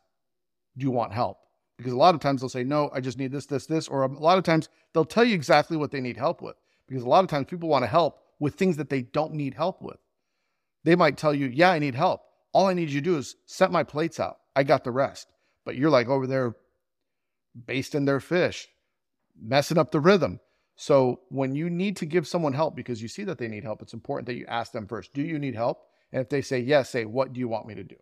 do 0.76 0.84
you 0.84 0.90
want 0.90 1.12
help? 1.12 1.38
Because 1.78 1.92
a 1.92 1.96
lot 1.96 2.14
of 2.14 2.20
times 2.20 2.42
they'll 2.42 2.50
say, 2.50 2.62
no, 2.62 2.90
I 2.92 3.00
just 3.00 3.18
need 3.18 3.32
this, 3.32 3.46
this, 3.46 3.66
this. 3.66 3.88
Or 3.88 4.02
a 4.02 4.08
lot 4.08 4.36
of 4.36 4.44
times 4.44 4.68
they'll 4.92 5.04
tell 5.04 5.24
you 5.24 5.34
exactly 5.34 5.78
what 5.78 5.90
they 5.90 6.00
need 6.00 6.16
help 6.16 6.42
with. 6.42 6.56
Because 6.86 7.02
a 7.02 7.08
lot 7.08 7.24
of 7.24 7.30
times 7.30 7.46
people 7.48 7.68
want 7.68 7.84
to 7.84 7.88
help 7.88 8.20
with 8.38 8.54
things 8.54 8.76
that 8.76 8.90
they 8.90 9.02
don't 9.02 9.32
need 9.32 9.54
help 9.54 9.80
with. 9.80 9.96
They 10.84 10.94
might 10.94 11.16
tell 11.16 11.34
you, 11.34 11.46
yeah, 11.46 11.70
I 11.70 11.78
need 11.78 11.94
help. 11.94 12.22
All 12.52 12.66
I 12.66 12.74
need 12.74 12.90
you 12.90 13.00
to 13.00 13.04
do 13.04 13.16
is 13.16 13.36
set 13.46 13.72
my 13.72 13.82
plates 13.82 14.20
out. 14.20 14.38
I 14.54 14.62
got 14.62 14.84
the 14.84 14.90
rest. 14.90 15.28
But 15.64 15.76
you're 15.76 15.90
like 15.90 16.08
over 16.08 16.26
there 16.26 16.56
basting 17.66 18.04
their 18.04 18.20
fish, 18.20 18.68
messing 19.40 19.78
up 19.78 19.90
the 19.90 20.00
rhythm. 20.00 20.40
So 20.76 21.20
when 21.28 21.54
you 21.54 21.68
need 21.68 21.96
to 21.98 22.06
give 22.06 22.26
someone 22.26 22.54
help 22.54 22.74
because 22.74 23.02
you 23.02 23.08
see 23.08 23.24
that 23.24 23.38
they 23.38 23.48
need 23.48 23.64
help, 23.64 23.82
it's 23.82 23.92
important 23.92 24.26
that 24.26 24.36
you 24.36 24.46
ask 24.46 24.72
them 24.72 24.86
first, 24.86 25.12
do 25.12 25.22
you 25.22 25.38
need 25.38 25.54
help? 25.54 25.82
And 26.12 26.22
if 26.22 26.28
they 26.28 26.42
say 26.42 26.58
yes, 26.58 26.90
say, 26.90 27.04
what 27.04 27.32
do 27.32 27.40
you 27.40 27.48
want 27.48 27.66
me 27.66 27.74
to 27.74 27.84
do? 27.84 27.96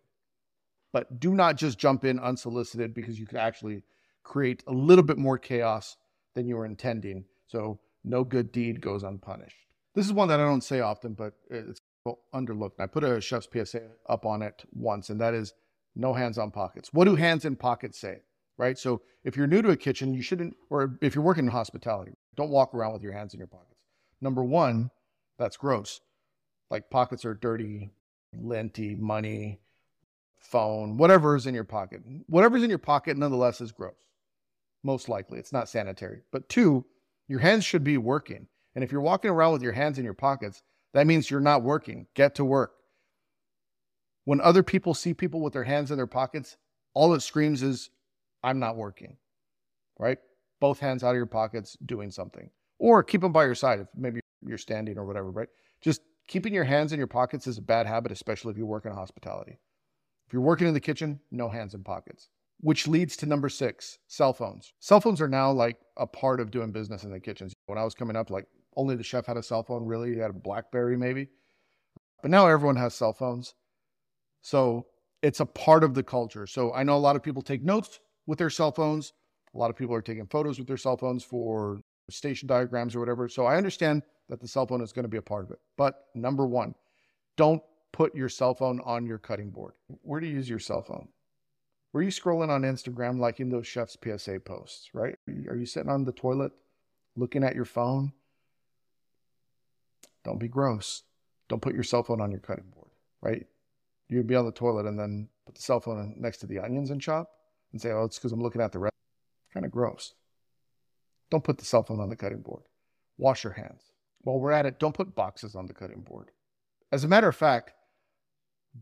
But 0.93 1.19
do 1.19 1.35
not 1.35 1.57
just 1.57 1.77
jump 1.77 2.05
in 2.05 2.19
unsolicited 2.19 2.93
because 2.93 3.19
you 3.19 3.27
could 3.27 3.37
actually 3.37 3.83
create 4.23 4.63
a 4.67 4.71
little 4.71 5.03
bit 5.03 5.17
more 5.17 5.37
chaos 5.37 5.97
than 6.35 6.47
you 6.47 6.55
were 6.55 6.65
intending. 6.65 7.25
So 7.47 7.79
no 8.03 8.23
good 8.23 8.51
deed 8.51 8.81
goes 8.81 9.03
unpunished. 9.03 9.57
This 9.93 10.05
is 10.05 10.13
one 10.13 10.27
that 10.29 10.39
I 10.39 10.43
don't 10.43 10.63
say 10.63 10.79
often, 10.79 11.13
but 11.13 11.33
it's 11.49 11.81
underlooked. 12.33 12.79
I 12.79 12.87
put 12.87 13.03
a 13.03 13.19
chef's 13.19 13.47
PSA 13.51 13.81
up 14.07 14.25
on 14.25 14.41
it 14.41 14.63
once, 14.71 15.09
and 15.09 15.19
that 15.19 15.33
is 15.33 15.53
no 15.99 16.13
hands 16.13 16.37
on 16.37 16.51
pockets. 16.51 16.89
What 16.93 17.05
do 17.05 17.15
hands 17.15 17.45
in 17.45 17.55
pockets 17.55 17.99
say? 17.99 18.19
Right. 18.57 18.77
So 18.77 19.01
if 19.23 19.37
you're 19.37 19.47
new 19.47 19.61
to 19.61 19.69
a 19.69 19.77
kitchen, 19.77 20.13
you 20.13 20.21
shouldn't, 20.21 20.55
or 20.69 20.97
if 21.01 21.15
you're 21.15 21.23
working 21.23 21.45
in 21.45 21.51
hospitality, 21.51 22.11
don't 22.35 22.49
walk 22.49 22.73
around 22.73 22.93
with 22.93 23.03
your 23.03 23.13
hands 23.13 23.33
in 23.33 23.37
your 23.37 23.47
pockets. 23.47 23.79
Number 24.21 24.43
one, 24.43 24.91
that's 25.37 25.55
gross. 25.55 26.01
Like 26.69 26.89
pockets 26.89 27.23
are 27.23 27.33
dirty, 27.33 27.91
linty, 28.37 28.95
money, 28.95 29.59
phone, 30.39 30.97
whatever 30.97 31.35
is 31.35 31.47
in 31.47 31.55
your 31.55 31.63
pocket. 31.63 32.01
Whatever's 32.27 32.63
in 32.63 32.69
your 32.69 32.79
pocket, 32.79 33.17
nonetheless, 33.17 33.61
is 33.61 33.71
gross. 33.71 33.95
Most 34.83 35.09
likely, 35.09 35.39
it's 35.39 35.53
not 35.53 35.69
sanitary. 35.69 36.21
But 36.31 36.49
two, 36.49 36.85
your 37.27 37.39
hands 37.39 37.65
should 37.65 37.83
be 37.83 37.97
working. 37.97 38.47
And 38.75 38.83
if 38.83 38.91
you're 38.91 39.01
walking 39.01 39.31
around 39.31 39.53
with 39.53 39.61
your 39.61 39.73
hands 39.73 39.97
in 39.97 40.05
your 40.05 40.13
pockets, 40.13 40.63
that 40.93 41.07
means 41.07 41.29
you're 41.29 41.39
not 41.39 41.63
working. 41.63 42.07
Get 42.13 42.35
to 42.35 42.45
work. 42.45 42.73
When 44.29 44.41
other 44.41 44.61
people 44.61 44.93
see 44.93 45.15
people 45.15 45.41
with 45.41 45.53
their 45.53 45.63
hands 45.63 45.89
in 45.89 45.97
their 45.97 46.05
pockets, 46.05 46.55
all 46.93 47.15
it 47.15 47.21
screams 47.21 47.63
is 47.63 47.89
I'm 48.43 48.59
not 48.59 48.77
working, 48.77 49.17
right? 49.97 50.19
Both 50.59 50.79
hands 50.79 51.03
out 51.03 51.09
of 51.09 51.15
your 51.15 51.25
pockets 51.25 51.75
doing 51.83 52.11
something. 52.11 52.51
Or 52.77 53.01
keep 53.01 53.21
them 53.21 53.31
by 53.31 53.45
your 53.45 53.55
side 53.55 53.79
if 53.79 53.87
maybe 53.95 54.19
you're 54.45 54.59
standing 54.59 54.99
or 54.99 55.05
whatever, 55.05 55.31
right? 55.31 55.47
Just 55.81 56.01
keeping 56.27 56.53
your 56.53 56.63
hands 56.63 56.93
in 56.93 56.99
your 56.99 57.07
pockets 57.07 57.47
is 57.47 57.57
a 57.57 57.61
bad 57.63 57.87
habit, 57.87 58.11
especially 58.11 58.51
if 58.51 58.57
you 58.59 58.67
work 58.67 58.85
in 58.85 58.91
hospitality. 58.91 59.57
If 60.27 60.33
you're 60.33 60.43
working 60.43 60.67
in 60.67 60.75
the 60.75 60.79
kitchen, 60.79 61.19
no 61.31 61.49
hands 61.49 61.73
in 61.73 61.83
pockets. 61.83 62.29
Which 62.59 62.87
leads 62.87 63.17
to 63.17 63.25
number 63.25 63.49
six, 63.49 63.97
cell 64.05 64.33
phones. 64.33 64.73
Cell 64.79 65.01
phones 65.01 65.21
are 65.21 65.27
now 65.27 65.51
like 65.51 65.79
a 65.97 66.05
part 66.05 66.39
of 66.39 66.51
doing 66.51 66.71
business 66.71 67.03
in 67.03 67.09
the 67.09 67.19
kitchens. 67.19 67.55
When 67.65 67.79
I 67.79 67.83
was 67.83 67.95
coming 67.95 68.15
up, 68.15 68.29
like 68.29 68.45
only 68.75 68.95
the 68.95 69.01
chef 69.01 69.25
had 69.25 69.37
a 69.37 69.41
cell 69.41 69.63
phone, 69.63 69.87
really. 69.87 70.13
He 70.13 70.19
had 70.19 70.29
a 70.29 70.33
Blackberry, 70.33 70.97
maybe. 70.97 71.29
But 72.21 72.29
now 72.29 72.45
everyone 72.45 72.75
has 72.75 72.93
cell 72.93 73.13
phones. 73.13 73.55
So 74.41 74.87
it's 75.21 75.39
a 75.39 75.45
part 75.45 75.83
of 75.83 75.93
the 75.93 76.03
culture. 76.03 76.47
So 76.47 76.73
I 76.73 76.83
know 76.83 76.95
a 76.95 76.97
lot 76.97 77.15
of 77.15 77.23
people 77.23 77.41
take 77.41 77.63
notes 77.63 77.99
with 78.25 78.39
their 78.39 78.49
cell 78.49 78.71
phones. 78.71 79.13
A 79.53 79.57
lot 79.57 79.69
of 79.69 79.75
people 79.75 79.95
are 79.95 80.01
taking 80.01 80.27
photos 80.27 80.59
with 80.59 80.67
their 80.67 80.77
cell 80.77 80.97
phones 80.97 81.23
for 81.23 81.81
station 82.09 82.47
diagrams 82.47 82.95
or 82.95 82.99
whatever. 82.99 83.27
So 83.27 83.45
I 83.45 83.57
understand 83.57 84.03
that 84.29 84.39
the 84.39 84.47
cell 84.47 84.65
phone 84.67 84.81
is 84.81 84.93
going 84.93 85.03
to 85.03 85.09
be 85.09 85.17
a 85.17 85.21
part 85.21 85.45
of 85.45 85.51
it. 85.51 85.59
But 85.77 86.05
number 86.15 86.45
one, 86.45 86.75
don't 87.35 87.61
put 87.91 88.15
your 88.15 88.29
cell 88.29 88.53
phone 88.53 88.79
on 88.85 89.05
your 89.05 89.17
cutting 89.17 89.49
board. 89.49 89.73
Where 90.03 90.19
do 90.19 90.27
you 90.27 90.35
use 90.35 90.49
your 90.49 90.59
cell 90.59 90.83
phone? 90.83 91.09
Were 91.91 92.03
you 92.03 92.11
scrolling 92.11 92.49
on 92.49 92.61
Instagram 92.61 93.19
liking 93.19 93.49
those 93.49 93.65
chef's 93.65 93.97
PSA 94.03 94.41
posts, 94.41 94.89
right? 94.93 95.15
Are 95.47 95.55
you 95.55 95.65
sitting 95.65 95.89
on 95.89 96.05
the 96.05 96.11
toilet 96.11 96.51
looking 97.15 97.43
at 97.43 97.55
your 97.55 97.65
phone? 97.65 98.13
Don't 100.23 100.39
be 100.39 100.47
gross. 100.47 101.03
Don't 101.47 101.61
put 101.61 101.73
your 101.73 101.83
cell 101.83 102.03
phone 102.03 102.21
on 102.21 102.29
your 102.29 102.41
cutting 102.41 102.69
board, 102.75 102.91
right? 103.21 103.47
You'd 104.09 104.27
be 104.27 104.35
on 104.35 104.45
the 104.45 104.51
toilet 104.51 104.85
and 104.85 104.99
then 104.99 105.29
put 105.45 105.55
the 105.55 105.61
cell 105.61 105.79
phone 105.79 106.15
next 106.17 106.39
to 106.39 106.47
the 106.47 106.59
onions 106.59 106.89
and 106.89 106.99
chop 106.99 107.29
and 107.71 107.81
say, 107.81 107.91
oh, 107.91 108.03
it's 108.03 108.17
because 108.17 108.31
I'm 108.31 108.41
looking 108.41 108.61
at 108.61 108.71
the 108.71 108.79
rest. 108.79 108.95
Kind 109.53 109.65
of 109.65 109.71
gross. 109.71 110.13
Don't 111.29 111.43
put 111.43 111.59
the 111.59 111.65
cell 111.65 111.83
phone 111.83 111.99
on 111.99 112.09
the 112.09 112.15
cutting 112.15 112.41
board. 112.41 112.63
Wash 113.17 113.43
your 113.43 113.53
hands. 113.53 113.91
While 114.21 114.39
we're 114.39 114.51
at 114.51 114.65
it, 114.65 114.79
don't 114.79 114.95
put 114.95 115.15
boxes 115.15 115.55
on 115.55 115.67
the 115.67 115.73
cutting 115.73 116.01
board. 116.01 116.31
As 116.91 117.03
a 117.03 117.07
matter 117.07 117.27
of 117.27 117.35
fact, 117.35 117.73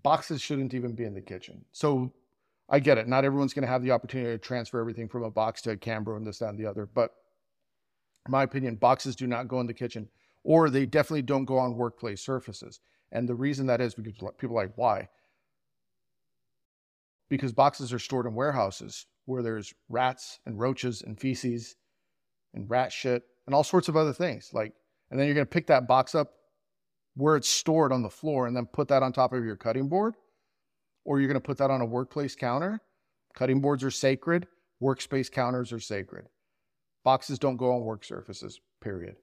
boxes 0.04 0.42
shouldn't 0.42 0.74
even 0.74 0.94
be 0.94 1.04
in 1.04 1.14
the 1.14 1.22
kitchen. 1.22 1.66
So 1.74 2.14
I 2.70 2.80
get 2.80 2.98
it. 2.98 3.08
Not 3.08 3.26
everyone's 3.26 3.54
going 3.54 3.66
to 3.66 3.72
have 3.72 3.84
the 3.84 3.92
opportunity 3.92 4.32
to 4.32 4.38
transfer 4.38 4.80
everything 4.80 5.10
from 5.10 5.24
a 5.24 5.32
box 5.32 5.62
to 5.64 5.72
a 5.72 5.78
Cambro 5.78 6.18
and 6.18 6.26
this, 6.26 6.40
that, 6.40 6.50
and 6.50 6.60
the 6.60 6.66
other. 6.66 6.86
But 6.86 7.12
in 8.26 8.32
my 8.32 8.44
opinion, 8.44 8.76
boxes 8.76 9.16
do 9.16 9.28
not 9.28 9.48
go 9.48 9.60
in 9.60 9.68
the 9.68 9.74
kitchen, 9.74 10.10
or 10.44 10.70
they 10.70 10.86
definitely 10.86 11.22
don't 11.22 11.46
go 11.46 11.58
on 11.58 11.76
workplace 11.76 12.22
surfaces. 12.22 12.80
And 13.12 13.28
the 13.28 13.36
reason 13.36 13.68
that 13.68 13.82
is 13.82 13.96
because 13.96 14.32
people 14.38 14.58
are 14.58 14.64
like, 14.64 14.78
why? 14.78 15.10
Because 17.30 17.52
boxes 17.54 17.94
are 17.94 18.00
stored 18.00 18.26
in 18.26 18.34
warehouses 18.34 19.06
where 19.26 19.44
there's 19.44 19.74
rats 19.90 20.40
and 20.46 20.60
roaches 20.60 21.02
and 21.02 21.20
feces 21.20 21.76
and 22.54 22.70
rat 22.70 22.92
shit 22.92 23.24
and 23.46 23.56
all 23.56 23.64
sorts 23.64 23.88
of 23.90 23.96
other 23.98 24.14
things. 24.14 24.52
Like, 24.54 24.74
and 25.10 25.20
then 25.20 25.28
you're 25.28 25.36
going 25.36 25.46
to 25.46 25.52
pick 25.52 25.68
that 25.68 25.88
box 25.88 26.16
up 26.16 26.34
where 27.16 27.36
it's 27.36 27.50
stored 27.50 27.92
on 27.92 28.04
the 28.04 28.10
floor 28.10 28.48
and 28.48 28.56
then 28.56 28.66
put 28.66 28.88
that 28.90 29.04
on 29.04 29.12
top 29.12 29.34
of 29.34 29.44
your 29.44 29.56
cutting 29.56 29.90
board, 29.90 30.16
or 31.04 31.20
you're 31.20 31.28
going 31.28 31.42
to 31.42 31.46
put 31.46 31.58
that 31.58 31.72
on 31.72 31.82
a 31.82 31.86
workplace 31.86 32.36
counter. 32.36 32.80
Cutting 33.34 33.62
boards 33.62 33.84
are 33.84 33.92
sacred, 33.92 34.48
workspace 34.82 35.32
counters 35.32 35.72
are 35.72 35.80
sacred. 35.80 36.28
Boxes 37.04 37.40
don't 37.40 37.58
go 37.58 37.74
on 37.74 37.82
work 37.82 38.04
surfaces, 38.04 38.60
period. 38.82 39.16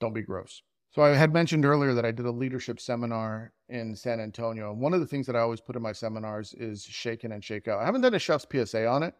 Don't 0.00 0.14
be 0.14 0.22
gross. 0.22 0.62
So 0.96 1.02
I 1.02 1.10
had 1.10 1.34
mentioned 1.34 1.66
earlier 1.66 1.92
that 1.92 2.06
I 2.06 2.10
did 2.10 2.24
a 2.24 2.30
leadership 2.30 2.80
seminar 2.80 3.52
in 3.68 3.94
San 3.94 4.18
Antonio. 4.18 4.72
And 4.72 4.80
one 4.80 4.94
of 4.94 5.00
the 5.00 5.06
things 5.06 5.26
that 5.26 5.36
I 5.36 5.40
always 5.40 5.60
put 5.60 5.76
in 5.76 5.82
my 5.82 5.92
seminars 5.92 6.54
is 6.54 6.84
shake 6.84 7.22
in 7.22 7.32
and 7.32 7.44
shake 7.44 7.68
out. 7.68 7.82
I 7.82 7.84
haven't 7.84 8.00
done 8.00 8.14
a 8.14 8.18
chef's 8.18 8.46
PSA 8.50 8.86
on 8.86 9.02
it. 9.02 9.14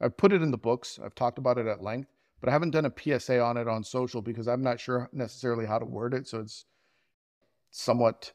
I've 0.00 0.16
put 0.16 0.32
it 0.32 0.40
in 0.40 0.52
the 0.52 0.56
books. 0.56 1.00
I've 1.04 1.16
talked 1.16 1.38
about 1.38 1.58
it 1.58 1.66
at 1.66 1.82
length, 1.82 2.12
but 2.40 2.48
I 2.48 2.52
haven't 2.52 2.70
done 2.70 2.84
a 2.84 2.92
PSA 2.96 3.40
on 3.40 3.56
it 3.56 3.66
on 3.66 3.82
social 3.82 4.22
because 4.22 4.46
I'm 4.46 4.62
not 4.62 4.78
sure 4.78 5.10
necessarily 5.12 5.66
how 5.66 5.80
to 5.80 5.84
word 5.84 6.14
it. 6.14 6.28
So 6.28 6.38
it's 6.38 6.64
somewhat 7.72 8.32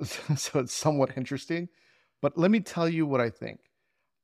so 0.34 0.60
it's 0.60 0.72
somewhat 0.72 1.18
interesting. 1.18 1.68
But 2.22 2.38
let 2.38 2.50
me 2.50 2.60
tell 2.60 2.88
you 2.88 3.04
what 3.04 3.20
I 3.20 3.28
think. 3.28 3.60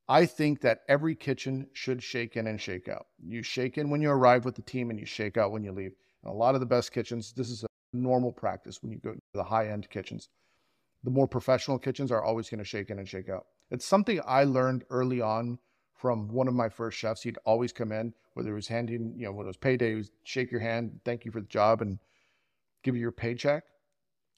I 0.09 0.25
think 0.25 0.63
that 0.63 0.85
every 0.89 1.15
kitchen 1.15 1.67
should 1.75 2.03
shake 2.03 2.35
in 2.35 2.47
and 2.47 2.59
shake 2.59 2.89
out. 2.89 3.09
You 3.23 3.43
shake 3.43 3.77
in 3.77 3.91
when 3.91 4.01
you 4.01 4.09
arrive 4.09 4.47
with 4.47 4.55
the 4.55 4.63
team 4.63 4.89
and 4.89 4.99
you 4.99 5.05
shake 5.05 5.37
out 5.37 5.53
when 5.53 5.65
you 5.65 5.73
leave. 5.73 5.93
And 6.23 6.33
a 6.33 6.37
lot 6.37 6.55
of 6.55 6.61
the 6.61 6.67
best 6.67 6.93
kitchens, 6.93 7.33
this 7.33 7.51
is 7.51 7.65
a 7.65 7.67
normal 7.93 8.33
practice 8.33 8.83
when 8.83 8.93
you 8.93 8.99
go 8.99 9.13
to 9.13 9.21
the 9.35 9.45
high 9.45 9.69
end 9.69 9.89
kitchens. 9.91 10.29
The 11.05 11.11
more 11.11 11.29
professional 11.29 11.79
kitchens 11.79 12.11
are 12.11 12.23
always 12.23 12.51
going 12.51 12.59
to 12.59 12.65
shake 12.65 12.91
in 12.91 12.99
and 12.99 13.09
shake 13.09 13.29
out. 13.29 13.47
It's 13.71 13.87
something 13.87 14.21
I 14.27 14.45
learned 14.45 14.85
early 14.91 15.21
on 15.21 15.59
from 15.95 16.29
one 16.29 16.49
of 16.49 16.55
my 16.55 16.69
first 16.69 16.99
chefs. 16.99 17.23
He'd 17.23 17.39
always 17.45 17.73
come 17.73 17.93
in, 17.93 18.15
whether 18.35 18.51
it 18.51 18.55
was 18.55 18.69
handing, 18.69 19.15
you 19.17 19.27
know, 19.27 19.33
when 19.33 19.47
it 19.47 19.49
was 19.49 19.57
payday, 19.57 19.91
he 19.91 19.95
would 19.97 20.09
shake 20.25 20.51
your 20.51 20.61
hand, 20.61 21.01
thank 21.05 21.25
you 21.25 21.31
for 21.31 21.41
the 21.41 21.47
job, 21.47 21.83
and 21.83 21.99
give 22.83 22.95
you 22.95 23.01
your 23.01 23.13
paycheck. 23.13 23.65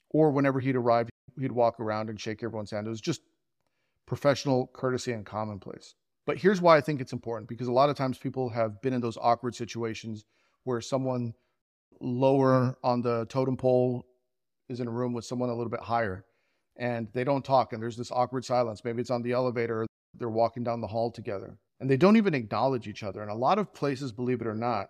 Or 0.09 0.31
whenever 0.31 0.59
he'd 0.59 0.75
arrive, 0.75 1.09
he'd 1.39 1.51
walk 1.51 1.79
around 1.79 2.09
and 2.09 2.19
shake 2.19 2.43
everyone's 2.43 2.71
hand. 2.71 2.87
It 2.87 2.89
was 2.89 3.01
just 3.01 3.21
professional 4.05 4.67
courtesy 4.73 5.13
and 5.13 5.25
commonplace. 5.25 5.95
But 6.25 6.37
here's 6.37 6.61
why 6.61 6.77
I 6.77 6.81
think 6.81 6.99
it's 6.99 7.13
important 7.13 7.47
because 7.47 7.67
a 7.67 7.73
lot 7.73 7.89
of 7.89 7.95
times 7.95 8.17
people 8.17 8.49
have 8.49 8.81
been 8.81 8.93
in 8.93 9.01
those 9.01 9.17
awkward 9.17 9.55
situations 9.55 10.25
where 10.63 10.81
someone 10.81 11.33
lower 12.01 12.77
on 12.83 13.01
the 13.01 13.25
totem 13.25 13.57
pole 13.57 14.05
is 14.69 14.79
in 14.79 14.87
a 14.87 14.91
room 14.91 15.13
with 15.13 15.25
someone 15.25 15.49
a 15.49 15.55
little 15.55 15.69
bit 15.69 15.81
higher 15.81 16.25
and 16.77 17.07
they 17.13 17.23
don't 17.23 17.45
talk 17.45 17.73
and 17.73 17.81
there's 17.81 17.97
this 17.97 18.11
awkward 18.11 18.45
silence. 18.45 18.83
Maybe 18.83 19.01
it's 19.01 19.11
on 19.11 19.21
the 19.21 19.33
elevator 19.33 19.85
they're 20.15 20.29
walking 20.29 20.63
down 20.63 20.81
the 20.81 20.87
hall 20.87 21.11
together 21.11 21.57
and 21.79 21.89
they 21.89 21.97
don't 21.97 22.17
even 22.17 22.33
acknowledge 22.33 22.87
each 22.87 23.03
other. 23.03 23.21
And 23.21 23.31
a 23.31 23.35
lot 23.35 23.59
of 23.59 23.73
places, 23.73 24.11
believe 24.11 24.41
it 24.41 24.47
or 24.47 24.55
not, 24.55 24.89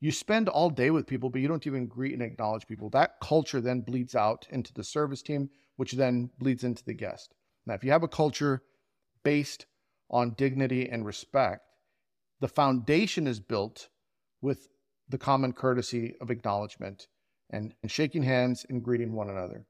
you 0.00 0.12
spend 0.12 0.48
all 0.48 0.70
day 0.70 0.90
with 0.90 1.06
people, 1.06 1.28
but 1.28 1.40
you 1.40 1.48
don't 1.48 1.66
even 1.66 1.86
greet 1.86 2.12
and 2.12 2.22
acknowledge 2.22 2.66
people. 2.66 2.88
That 2.90 3.14
culture 3.20 3.60
then 3.60 3.80
bleeds 3.80 4.14
out 4.14 4.46
into 4.50 4.72
the 4.72 4.84
service 4.84 5.22
team, 5.22 5.50
which 5.76 5.92
then 5.92 6.30
bleeds 6.38 6.62
into 6.62 6.84
the 6.84 6.94
guest. 6.94 7.34
Now, 7.66 7.74
if 7.74 7.82
you 7.82 7.90
have 7.90 8.04
a 8.04 8.08
culture 8.08 8.62
based 9.24 9.66
on 10.10 10.34
dignity 10.34 10.88
and 10.88 11.04
respect, 11.04 11.62
the 12.40 12.48
foundation 12.48 13.26
is 13.26 13.40
built 13.40 13.88
with 14.40 14.68
the 15.08 15.18
common 15.18 15.52
courtesy 15.52 16.14
of 16.20 16.30
acknowledgement 16.30 17.06
and, 17.50 17.74
and 17.82 17.90
shaking 17.90 18.22
hands 18.22 18.66
and 18.68 18.82
greeting 18.82 19.12
one 19.12 19.30
another. 19.30 19.64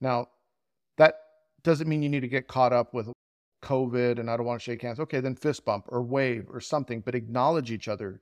Now, 0.00 0.28
that 0.96 1.14
doesn't 1.62 1.88
mean 1.88 2.02
you 2.02 2.08
need 2.08 2.20
to 2.20 2.28
get 2.28 2.48
caught 2.48 2.72
up 2.72 2.92
with 2.92 3.12
COVID 3.62 4.18
and 4.18 4.30
I 4.30 4.36
don't 4.36 4.46
want 4.46 4.60
to 4.60 4.64
shake 4.64 4.82
hands. 4.82 5.00
Okay, 5.00 5.20
then 5.20 5.34
fist 5.34 5.64
bump 5.64 5.86
or 5.88 6.02
wave 6.02 6.46
or 6.50 6.60
something, 6.60 7.00
but 7.00 7.14
acknowledge 7.14 7.70
each 7.70 7.88
other. 7.88 8.20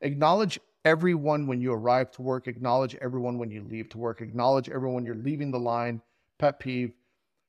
Acknowledge 0.00 0.60
everyone 0.84 1.46
when 1.46 1.60
you 1.60 1.72
arrive 1.72 2.10
to 2.12 2.22
work, 2.22 2.46
acknowledge 2.46 2.94
everyone 2.96 3.38
when 3.38 3.50
you 3.50 3.62
leave 3.62 3.88
to 3.90 3.98
work, 3.98 4.20
acknowledge 4.20 4.68
everyone 4.68 5.04
you're 5.04 5.14
leaving 5.14 5.50
the 5.50 5.58
line. 5.58 6.00
Pet 6.38 6.60
peeve. 6.60 6.92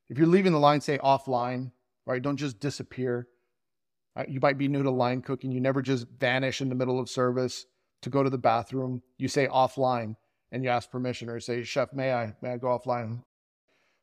If 0.09 0.17
you're 0.17 0.27
leaving 0.27 0.53
the 0.53 0.59
line, 0.59 0.81
say 0.81 0.97
offline, 0.97 1.71
right? 2.07 2.21
Don't 2.21 2.37
just 2.37 2.59
disappear. 2.59 3.27
Uh, 4.15 4.23
you 4.27 4.39
might 4.39 4.57
be 4.57 4.67
new 4.67 4.81
to 4.81 4.89
line 4.89 5.21
cooking. 5.21 5.51
You 5.51 5.59
never 5.59 5.83
just 5.83 6.07
vanish 6.19 6.61
in 6.61 6.69
the 6.69 6.75
middle 6.75 6.99
of 6.99 7.09
service 7.09 7.67
to 8.01 8.09
go 8.09 8.23
to 8.23 8.29
the 8.29 8.37
bathroom. 8.37 9.01
You 9.17 9.27
say 9.27 9.47
offline 9.47 10.15
and 10.51 10.63
you 10.63 10.69
ask 10.69 10.89
permission 10.89 11.29
or 11.29 11.39
say, 11.39 11.63
Chef, 11.63 11.93
may 11.93 12.13
I, 12.13 12.33
may 12.41 12.51
I 12.53 12.57
go 12.57 12.67
offline? 12.67 13.23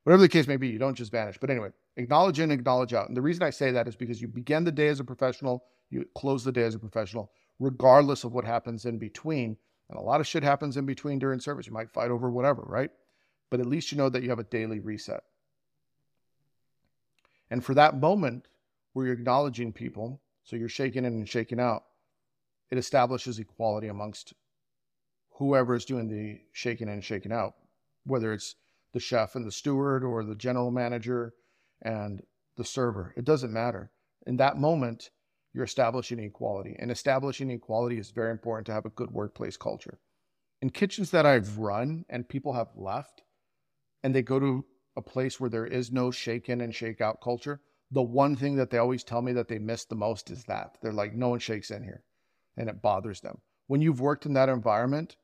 Whatever 0.04 0.22
the 0.22 0.28
case 0.28 0.46
may 0.46 0.56
be, 0.56 0.68
you 0.68 0.78
don't 0.78 0.94
just 0.94 1.10
vanish. 1.10 1.38
But 1.38 1.50
anyway, 1.50 1.70
Acknowledge 1.96 2.40
in, 2.40 2.50
acknowledge 2.50 2.92
out. 2.92 3.08
And 3.08 3.16
the 3.16 3.22
reason 3.22 3.42
I 3.42 3.50
say 3.50 3.70
that 3.70 3.88
is 3.88 3.96
because 3.96 4.20
you 4.20 4.28
begin 4.28 4.64
the 4.64 4.72
day 4.72 4.88
as 4.88 5.00
a 5.00 5.04
professional, 5.04 5.64
you 5.88 6.06
close 6.14 6.44
the 6.44 6.52
day 6.52 6.62
as 6.62 6.74
a 6.74 6.78
professional, 6.78 7.30
regardless 7.58 8.24
of 8.24 8.32
what 8.32 8.44
happens 8.44 8.84
in 8.84 8.98
between. 8.98 9.56
And 9.88 9.98
a 9.98 10.02
lot 10.02 10.20
of 10.20 10.26
shit 10.26 10.42
happens 10.42 10.76
in 10.76 10.84
between 10.84 11.18
during 11.18 11.40
service. 11.40 11.66
You 11.66 11.72
might 11.72 11.92
fight 11.92 12.10
over 12.10 12.30
whatever, 12.30 12.62
right? 12.62 12.90
But 13.50 13.60
at 13.60 13.66
least 13.66 13.92
you 13.92 13.98
know 13.98 14.10
that 14.10 14.22
you 14.22 14.28
have 14.28 14.38
a 14.38 14.44
daily 14.44 14.80
reset. 14.80 15.22
And 17.50 17.64
for 17.64 17.74
that 17.74 17.98
moment 17.98 18.46
where 18.92 19.06
you're 19.06 19.14
acknowledging 19.14 19.72
people, 19.72 20.20
so 20.42 20.56
you're 20.56 20.68
shaking 20.68 21.04
in 21.04 21.14
and 21.14 21.28
shaking 21.28 21.60
out, 21.60 21.84
it 22.70 22.78
establishes 22.78 23.38
equality 23.38 23.88
amongst 23.88 24.34
whoever 25.38 25.74
is 25.74 25.84
doing 25.84 26.08
the 26.08 26.40
shaking 26.52 26.88
in 26.88 26.94
and 26.94 27.04
shaking 27.04 27.32
out, 27.32 27.54
whether 28.04 28.32
it's 28.32 28.56
the 28.92 29.00
chef 29.00 29.34
and 29.34 29.46
the 29.46 29.52
steward 29.52 30.02
or 30.02 30.24
the 30.24 30.34
general 30.34 30.70
manager 30.70 31.34
and 31.82 32.22
the 32.56 32.64
server. 32.64 33.12
It 33.16 33.24
doesn't 33.24 33.52
matter. 33.52 33.90
In 34.26 34.38
that 34.38 34.56
moment, 34.56 35.10
you're 35.52 35.64
establishing 35.64 36.18
equality. 36.18 36.76
And 36.78 36.90
establishing 36.90 37.50
equality 37.50 37.98
is 37.98 38.10
very 38.10 38.30
important 38.30 38.66
to 38.66 38.72
have 38.72 38.84
a 38.84 38.90
good 38.90 39.10
workplace 39.10 39.56
culture. 39.56 39.98
In 40.60 40.70
kitchens 40.70 41.10
that 41.10 41.26
I've 41.26 41.58
run 41.58 42.04
and 42.08 42.28
people 42.28 42.54
have 42.54 42.68
left 42.76 43.22
and 44.02 44.14
they 44.14 44.22
go 44.22 44.38
to 44.38 44.64
a 44.96 45.02
place 45.02 45.38
where 45.38 45.50
there 45.50 45.66
is 45.66 45.92
no 45.92 46.10
shake 46.10 46.48
in 46.48 46.60
and 46.60 46.74
shake 46.74 47.00
out 47.00 47.22
culture, 47.22 47.60
the 47.90 48.02
one 48.02 48.36
thing 48.36 48.56
that 48.56 48.70
they 48.70 48.78
always 48.78 49.04
tell 49.04 49.22
me 49.22 49.32
that 49.32 49.48
they 49.48 49.58
miss 49.58 49.84
the 49.84 49.94
most 49.94 50.30
is 50.30 50.44
that. 50.44 50.76
They're 50.82 50.92
like, 50.92 51.14
no 51.14 51.28
one 51.28 51.38
shakes 51.38 51.70
in 51.70 51.82
here. 51.82 52.02
And 52.56 52.68
it 52.68 52.82
bothers 52.82 53.20
them. 53.20 53.38
When 53.66 53.82
you've 53.82 54.00
worked 54.00 54.26
in 54.26 54.34
that 54.34 54.48
environment, 54.48 55.16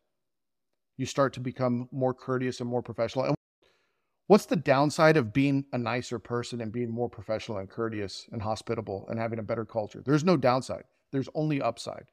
you 0.97 1.07
start 1.07 1.33
to 1.35 1.41
become 1.41 1.89
more 1.91 2.13
courteous 2.13 2.61
and 2.61 2.69
more 2.69 2.83
professional. 2.83 3.25
And 3.25 3.37
What's 4.33 4.47
the 4.47 4.57
downside 4.57 5.19
of 5.19 5.33
being 5.33 5.67
a 5.75 5.79
nicer 5.79 6.19
person 6.19 6.61
and 6.61 6.73
being 6.73 6.91
more 6.91 7.11
professional 7.11 7.59
and 7.59 7.69
courteous 7.69 8.27
and 8.33 8.41
hospitable 8.41 9.07
and 9.11 9.19
having 9.19 9.39
a 9.39 9.43
better 9.43 9.65
culture? 9.65 10.03
There's 10.03 10.25
no 10.25 10.39
downside. 10.39 10.85
There's 11.11 11.29
only 11.35 11.61
upside. 11.61 12.07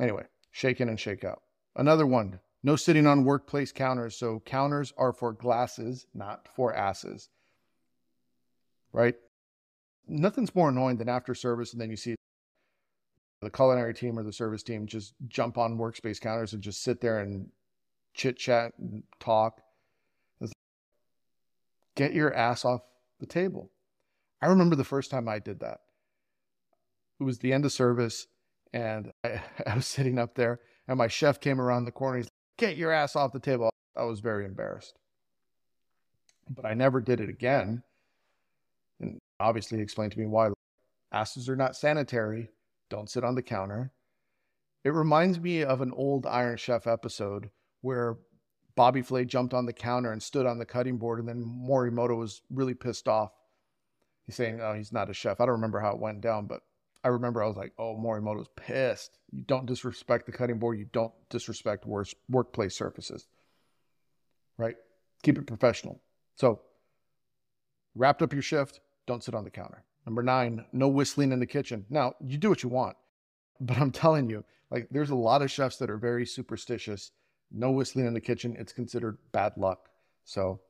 Anyway, 0.00 0.24
shake 0.50 0.80
in 0.80 0.88
and 0.88 0.98
shake 0.98 1.22
out. 1.22 1.42
Another 1.76 2.06
one, 2.06 2.40
no 2.62 2.74
sitting 2.74 3.06
on 3.06 3.24
workplace 3.24 3.70
counters. 3.70 4.16
So 4.16 4.40
counters 4.40 4.92
are 4.96 5.12
for 5.12 5.32
glasses, 5.32 6.06
not 6.14 6.48
for 6.48 6.74
asses. 6.74 7.28
Right? 8.92 9.14
Nothing's 10.08 10.54
more 10.54 10.70
annoying 10.70 10.96
than 10.96 11.08
after 11.08 11.34
service 11.34 11.72
and 11.72 11.80
then 11.80 11.90
you 11.90 11.96
see 11.96 12.16
the 13.40 13.50
culinary 13.50 13.94
team 13.94 14.18
or 14.18 14.22
the 14.22 14.32
service 14.32 14.62
team 14.62 14.86
just 14.86 15.14
jump 15.28 15.56
on 15.56 15.78
workspace 15.78 16.20
counters 16.20 16.52
and 16.52 16.62
just 16.62 16.82
sit 16.82 17.00
there 17.00 17.20
and 17.20 17.48
chit 18.14 18.36
chat 18.36 18.72
and 18.78 19.02
talk. 19.18 19.62
Get 21.96 22.12
your 22.14 22.32
ass 22.34 22.64
off 22.64 22.82
the 23.18 23.26
table. 23.26 23.70
I 24.40 24.46
remember 24.46 24.76
the 24.76 24.84
first 24.84 25.10
time 25.10 25.28
I 25.28 25.38
did 25.38 25.60
that. 25.60 25.80
It 27.18 27.24
was 27.24 27.38
the 27.38 27.52
end 27.52 27.64
of 27.64 27.72
service, 27.72 28.26
and 28.72 29.12
I, 29.24 29.42
I 29.66 29.74
was 29.74 29.86
sitting 29.86 30.18
up 30.18 30.34
there, 30.34 30.60
and 30.88 30.96
my 30.96 31.08
chef 31.08 31.40
came 31.40 31.60
around 31.60 31.84
the 31.84 31.92
corner. 31.92 32.18
He's 32.18 32.26
like, 32.26 32.30
Get 32.58 32.76
your 32.76 32.92
ass 32.92 33.16
off 33.16 33.32
the 33.32 33.40
table. 33.40 33.70
I 33.96 34.04
was 34.04 34.20
very 34.20 34.44
embarrassed. 34.44 34.98
But 36.48 36.66
I 36.66 36.74
never 36.74 37.00
did 37.00 37.20
it 37.20 37.30
again. 37.30 37.82
And 39.00 39.18
obviously 39.38 39.80
explained 39.80 40.12
to 40.12 40.18
me 40.18 40.26
why 40.26 40.50
asses 41.10 41.48
are 41.48 41.56
not 41.56 41.76
sanitary. 41.76 42.50
Don't 42.90 43.08
sit 43.08 43.24
on 43.24 43.36
the 43.36 43.42
counter. 43.42 43.92
It 44.84 44.90
reminds 44.90 45.40
me 45.40 45.62
of 45.62 45.80
an 45.80 45.92
old 45.92 46.26
Iron 46.26 46.56
Chef 46.56 46.86
episode 46.86 47.50
where 47.80 48.18
Bobby 48.74 49.02
Flay 49.02 49.24
jumped 49.24 49.54
on 49.54 49.66
the 49.66 49.72
counter 49.72 50.12
and 50.12 50.22
stood 50.22 50.46
on 50.46 50.58
the 50.58 50.66
cutting 50.66 50.98
board, 50.98 51.18
and 51.18 51.28
then 51.28 51.44
Morimoto 51.44 52.16
was 52.16 52.42
really 52.50 52.74
pissed 52.74 53.08
off. 53.08 53.32
He's 54.26 54.36
saying, 54.36 54.60
"Oh, 54.60 54.74
he's 54.74 54.92
not 54.92 55.10
a 55.10 55.14
chef." 55.14 55.40
I 55.40 55.46
don't 55.46 55.56
remember 55.56 55.80
how 55.80 55.92
it 55.92 56.00
went 56.00 56.20
down, 56.20 56.46
but 56.46 56.62
I 57.02 57.08
remember 57.08 57.42
I 57.42 57.46
was 57.46 57.56
like, 57.56 57.72
"Oh, 57.78 57.96
Morimoto's 57.96 58.48
pissed. 58.56 59.18
You 59.30 59.42
don't 59.42 59.66
disrespect 59.66 60.26
the 60.26 60.32
cutting 60.32 60.58
board. 60.58 60.78
You 60.78 60.86
don't 60.86 61.12
disrespect 61.28 61.86
work, 61.86 62.08
workplace 62.28 62.74
surfaces, 62.74 63.26
right? 64.56 64.76
Keep 65.22 65.38
it 65.38 65.46
professional." 65.46 66.02
So, 66.36 66.62
wrapped 67.94 68.22
up 68.22 68.32
your 68.32 68.42
shift. 68.42 68.80
Don't 69.06 69.22
sit 69.22 69.34
on 69.34 69.44
the 69.44 69.50
counter. 69.50 69.84
Number 70.06 70.22
nine, 70.22 70.64
no 70.72 70.88
whistling 70.88 71.32
in 71.32 71.40
the 71.40 71.46
kitchen. 71.46 71.84
Now, 71.90 72.14
you 72.24 72.38
do 72.38 72.48
what 72.48 72.62
you 72.62 72.68
want, 72.68 72.96
but 73.60 73.78
I'm 73.78 73.90
telling 73.90 74.30
you, 74.30 74.44
like, 74.70 74.88
there's 74.90 75.10
a 75.10 75.16
lot 75.16 75.42
of 75.42 75.50
chefs 75.50 75.76
that 75.76 75.90
are 75.90 75.98
very 75.98 76.24
superstitious 76.24 77.12
no 77.50 77.70
whistling 77.70 78.06
in 78.06 78.14
the 78.14 78.20
kitchen. 78.20 78.56
It's 78.58 78.72
considered 78.72 79.18
bad 79.32 79.52
luck. 79.56 79.88
So 80.24 80.60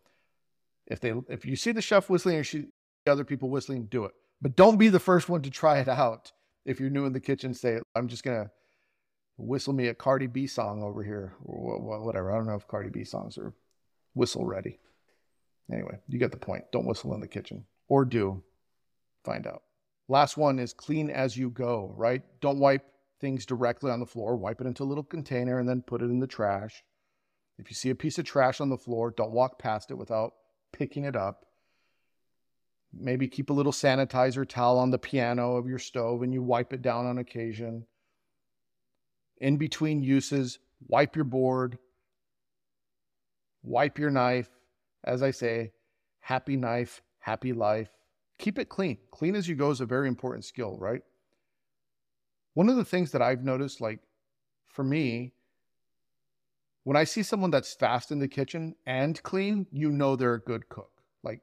if 0.86 1.00
they 1.00 1.12
if 1.28 1.44
you 1.44 1.56
see 1.56 1.72
the 1.72 1.82
chef 1.82 2.08
whistling 2.08 2.36
or 2.36 2.44
see 2.44 2.66
other 3.06 3.24
people 3.24 3.50
whistling, 3.50 3.86
do 3.86 4.04
it. 4.04 4.12
But 4.42 4.56
don't 4.56 4.78
be 4.78 4.88
the 4.88 4.98
first 4.98 5.28
one 5.28 5.42
to 5.42 5.50
try 5.50 5.78
it 5.78 5.88
out. 5.88 6.32
If 6.64 6.80
you're 6.80 6.90
new 6.90 7.06
in 7.06 7.12
the 7.12 7.20
kitchen, 7.20 7.54
say, 7.54 7.80
I'm 7.94 8.08
just 8.08 8.24
gonna 8.24 8.50
whistle 9.36 9.72
me 9.72 9.88
a 9.88 9.94
Cardi 9.94 10.26
B 10.26 10.46
song 10.46 10.82
over 10.82 11.02
here, 11.02 11.34
or 11.44 11.78
whatever. 11.80 12.32
I 12.32 12.36
don't 12.36 12.46
know 12.46 12.54
if 12.54 12.68
Cardi 12.68 12.90
B 12.90 13.04
songs 13.04 13.38
are 13.38 13.54
whistle 14.14 14.46
ready. 14.46 14.78
Anyway, 15.72 15.98
you 16.08 16.18
get 16.18 16.32
the 16.32 16.36
point. 16.36 16.64
Don't 16.72 16.86
whistle 16.86 17.14
in 17.14 17.20
the 17.20 17.28
kitchen, 17.28 17.64
or 17.88 18.04
do. 18.04 18.42
Find 19.24 19.46
out. 19.46 19.62
Last 20.08 20.36
one 20.36 20.58
is 20.58 20.72
clean 20.72 21.10
as 21.10 21.36
you 21.36 21.50
go. 21.50 21.94
Right? 21.96 22.22
Don't 22.40 22.58
wipe 22.58 22.84
things 23.20 23.46
directly 23.46 23.90
on 23.90 24.00
the 24.00 24.06
floor, 24.06 24.36
wipe 24.36 24.60
it 24.60 24.66
into 24.66 24.82
a 24.82 24.84
little 24.84 25.04
container, 25.04 25.58
and 25.58 25.68
then 25.68 25.82
put 25.82 26.02
it 26.02 26.06
in 26.06 26.20
the 26.20 26.26
trash. 26.26 26.82
If 27.58 27.70
you 27.70 27.74
see 27.74 27.90
a 27.90 27.94
piece 27.94 28.18
of 28.18 28.24
trash 28.24 28.60
on 28.60 28.70
the 28.70 28.78
floor, 28.78 29.12
don't 29.14 29.32
walk 29.32 29.58
past 29.58 29.90
it 29.90 29.98
without 29.98 30.32
picking 30.72 31.04
it 31.04 31.14
up. 31.14 31.44
Maybe 32.92 33.28
keep 33.28 33.50
a 33.50 33.52
little 33.52 33.72
sanitizer 33.72 34.48
towel 34.48 34.78
on 34.78 34.90
the 34.90 34.98
piano 34.98 35.56
of 35.56 35.68
your 35.68 35.78
stove 35.78 36.22
and 36.22 36.32
you 36.32 36.42
wipe 36.42 36.72
it 36.72 36.82
down 36.82 37.06
on 37.06 37.18
occasion. 37.18 37.86
In 39.38 39.58
between 39.58 40.02
uses, 40.02 40.58
wipe 40.88 41.14
your 41.14 41.24
board, 41.24 41.78
wipe 43.62 43.98
your 43.98 44.10
knife. 44.10 44.48
As 45.04 45.22
I 45.22 45.30
say, 45.30 45.72
happy 46.20 46.56
knife, 46.56 47.02
happy 47.20 47.52
life. 47.52 47.90
Keep 48.40 48.58
it 48.58 48.70
clean. 48.70 48.96
Clean 49.10 49.36
as 49.36 49.46
you 49.46 49.54
go 49.54 49.70
is 49.70 49.82
a 49.82 49.86
very 49.86 50.08
important 50.08 50.46
skill, 50.46 50.78
right? 50.78 51.02
One 52.54 52.70
of 52.70 52.76
the 52.76 52.86
things 52.86 53.12
that 53.12 53.20
I've 53.20 53.44
noticed, 53.44 53.82
like 53.82 54.00
for 54.66 54.82
me, 54.82 55.34
when 56.84 56.96
I 56.96 57.04
see 57.04 57.22
someone 57.22 57.50
that's 57.50 57.74
fast 57.74 58.10
in 58.10 58.18
the 58.18 58.26
kitchen 58.26 58.74
and 58.86 59.22
clean, 59.22 59.66
you 59.70 59.92
know 59.92 60.16
they're 60.16 60.34
a 60.34 60.40
good 60.40 60.70
cook. 60.70 60.90
Like 61.22 61.42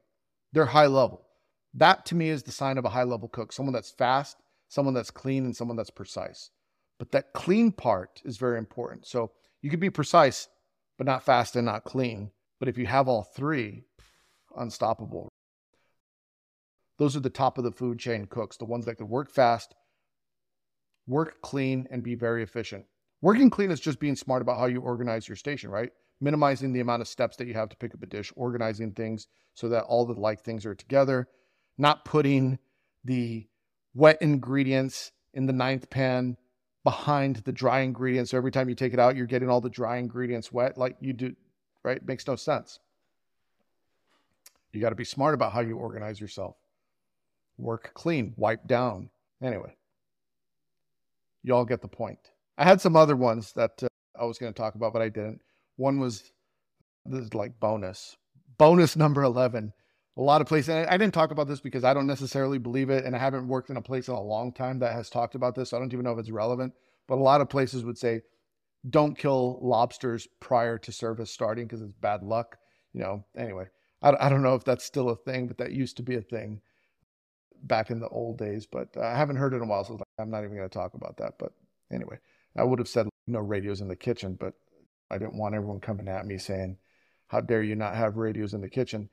they're 0.52 0.66
high 0.66 0.88
level. 0.88 1.24
That 1.72 2.04
to 2.06 2.16
me 2.16 2.30
is 2.30 2.42
the 2.42 2.50
sign 2.50 2.78
of 2.78 2.84
a 2.84 2.90
high 2.90 3.04
level 3.04 3.28
cook 3.28 3.52
someone 3.52 3.72
that's 3.72 3.92
fast, 3.92 4.36
someone 4.68 4.92
that's 4.92 5.12
clean, 5.12 5.44
and 5.44 5.56
someone 5.56 5.76
that's 5.76 5.90
precise. 5.90 6.50
But 6.98 7.12
that 7.12 7.32
clean 7.32 7.70
part 7.70 8.20
is 8.24 8.38
very 8.38 8.58
important. 8.58 9.06
So 9.06 9.30
you 9.62 9.70
could 9.70 9.78
be 9.78 9.88
precise, 9.88 10.48
but 10.96 11.06
not 11.06 11.22
fast 11.22 11.54
and 11.54 11.64
not 11.64 11.84
clean. 11.84 12.32
But 12.58 12.68
if 12.68 12.76
you 12.76 12.86
have 12.86 13.06
all 13.06 13.22
three, 13.22 13.84
unstoppable. 14.56 15.28
Those 16.98 17.16
are 17.16 17.20
the 17.20 17.30
top 17.30 17.58
of 17.58 17.64
the 17.64 17.72
food 17.72 17.98
chain 17.98 18.26
cooks, 18.26 18.56
the 18.56 18.64
ones 18.64 18.84
that 18.86 18.96
could 18.96 19.08
work 19.08 19.30
fast, 19.30 19.74
work 21.06 21.40
clean, 21.42 21.86
and 21.90 22.02
be 22.02 22.14
very 22.14 22.42
efficient. 22.42 22.84
Working 23.20 23.50
clean 23.50 23.70
is 23.70 23.80
just 23.80 24.00
being 24.00 24.16
smart 24.16 24.42
about 24.42 24.58
how 24.58 24.66
you 24.66 24.80
organize 24.80 25.28
your 25.28 25.36
station, 25.36 25.70
right? 25.70 25.90
Minimizing 26.20 26.72
the 26.72 26.80
amount 26.80 27.02
of 27.02 27.08
steps 27.08 27.36
that 27.36 27.46
you 27.46 27.54
have 27.54 27.68
to 27.68 27.76
pick 27.76 27.94
up 27.94 28.02
a 28.02 28.06
dish, 28.06 28.32
organizing 28.36 28.92
things 28.92 29.28
so 29.54 29.68
that 29.68 29.84
all 29.84 30.06
the 30.06 30.12
like 30.14 30.40
things 30.42 30.66
are 30.66 30.74
together, 30.74 31.28
not 31.76 32.04
putting 32.04 32.58
the 33.04 33.46
wet 33.94 34.18
ingredients 34.20 35.12
in 35.34 35.46
the 35.46 35.52
ninth 35.52 35.90
pan 35.90 36.36
behind 36.84 37.36
the 37.36 37.52
dry 37.52 37.80
ingredients. 37.80 38.32
So 38.32 38.36
every 38.36 38.50
time 38.50 38.68
you 38.68 38.74
take 38.74 38.92
it 38.92 38.98
out, 38.98 39.16
you're 39.16 39.26
getting 39.26 39.48
all 39.48 39.60
the 39.60 39.70
dry 39.70 39.98
ingredients 39.98 40.52
wet, 40.52 40.76
like 40.76 40.96
you 41.00 41.12
do, 41.12 41.34
right? 41.84 42.04
Makes 42.04 42.26
no 42.26 42.36
sense. 42.36 42.80
You 44.72 44.80
got 44.80 44.90
to 44.90 44.96
be 44.96 45.04
smart 45.04 45.34
about 45.34 45.52
how 45.52 45.60
you 45.60 45.76
organize 45.76 46.20
yourself. 46.20 46.56
Work 47.58 47.92
clean, 47.94 48.34
wipe 48.36 48.66
down. 48.66 49.10
Anyway, 49.42 49.76
y'all 51.42 51.64
get 51.64 51.82
the 51.82 51.88
point. 51.88 52.18
I 52.56 52.64
had 52.64 52.80
some 52.80 52.96
other 52.96 53.16
ones 53.16 53.52
that 53.52 53.82
uh, 53.82 53.88
I 54.18 54.24
was 54.24 54.38
going 54.38 54.52
to 54.52 54.56
talk 54.56 54.76
about, 54.76 54.92
but 54.92 55.02
I 55.02 55.08
didn't. 55.08 55.40
One 55.76 55.98
was 55.98 56.32
this 57.04 57.24
is 57.24 57.34
like 57.34 57.58
bonus, 57.58 58.16
bonus 58.58 58.96
number 58.96 59.22
11. 59.22 59.72
A 60.16 60.20
lot 60.20 60.40
of 60.40 60.48
places, 60.48 60.70
and 60.70 60.86
I 60.88 60.96
didn't 60.96 61.14
talk 61.14 61.30
about 61.30 61.46
this 61.46 61.60
because 61.60 61.84
I 61.84 61.94
don't 61.94 62.08
necessarily 62.08 62.58
believe 62.58 62.90
it, 62.90 63.04
and 63.04 63.14
I 63.14 63.20
haven't 63.20 63.46
worked 63.46 63.70
in 63.70 63.76
a 63.76 63.82
place 63.82 64.08
in 64.08 64.14
a 64.14 64.20
long 64.20 64.52
time 64.52 64.80
that 64.80 64.92
has 64.92 65.08
talked 65.08 65.36
about 65.36 65.54
this. 65.54 65.70
So 65.70 65.76
I 65.76 65.80
don't 65.80 65.92
even 65.92 66.04
know 66.04 66.12
if 66.12 66.18
it's 66.18 66.30
relevant, 66.30 66.74
but 67.06 67.18
a 67.18 67.22
lot 67.22 67.40
of 67.40 67.48
places 67.48 67.84
would 67.84 67.98
say, 67.98 68.22
don't 68.90 69.16
kill 69.16 69.60
lobsters 69.62 70.26
prior 70.40 70.78
to 70.78 70.92
service 70.92 71.30
starting 71.30 71.66
because 71.66 71.82
it's 71.82 71.92
bad 72.00 72.22
luck. 72.22 72.58
You 72.92 73.00
know, 73.00 73.24
anyway, 73.36 73.66
I, 74.02 74.14
I 74.18 74.28
don't 74.28 74.42
know 74.42 74.54
if 74.54 74.64
that's 74.64 74.84
still 74.84 75.10
a 75.10 75.16
thing, 75.16 75.46
but 75.46 75.58
that 75.58 75.72
used 75.72 75.96
to 75.98 76.02
be 76.02 76.16
a 76.16 76.20
thing 76.20 76.60
back 77.62 77.90
in 77.90 78.00
the 78.00 78.08
old 78.08 78.38
days, 78.38 78.66
but 78.66 78.88
uh, 78.96 79.02
I 79.02 79.16
haven't 79.16 79.36
heard 79.36 79.52
it 79.52 79.56
in 79.56 79.62
a 79.62 79.66
while, 79.66 79.84
so 79.84 79.98
I'm 80.18 80.30
not 80.30 80.44
even 80.44 80.56
going 80.56 80.68
to 80.68 80.78
talk 80.78 80.94
about 80.94 81.16
that. 81.18 81.34
But 81.38 81.52
anyway, 81.92 82.18
I 82.56 82.64
would 82.64 82.78
have 82.78 82.88
said 82.88 83.08
no 83.26 83.40
radios 83.40 83.80
in 83.80 83.88
the 83.88 83.96
kitchen, 83.96 84.36
but 84.38 84.54
I 85.10 85.18
didn't 85.18 85.38
want 85.38 85.54
everyone 85.54 85.80
coming 85.80 86.08
at 86.08 86.26
me 86.26 86.38
saying, 86.38 86.78
"How 87.28 87.40
dare 87.40 87.62
you 87.62 87.74
not 87.74 87.96
have 87.96 88.16
radios 88.16 88.54
in 88.54 88.60
the 88.60 88.70
kitchen?" 88.70 89.10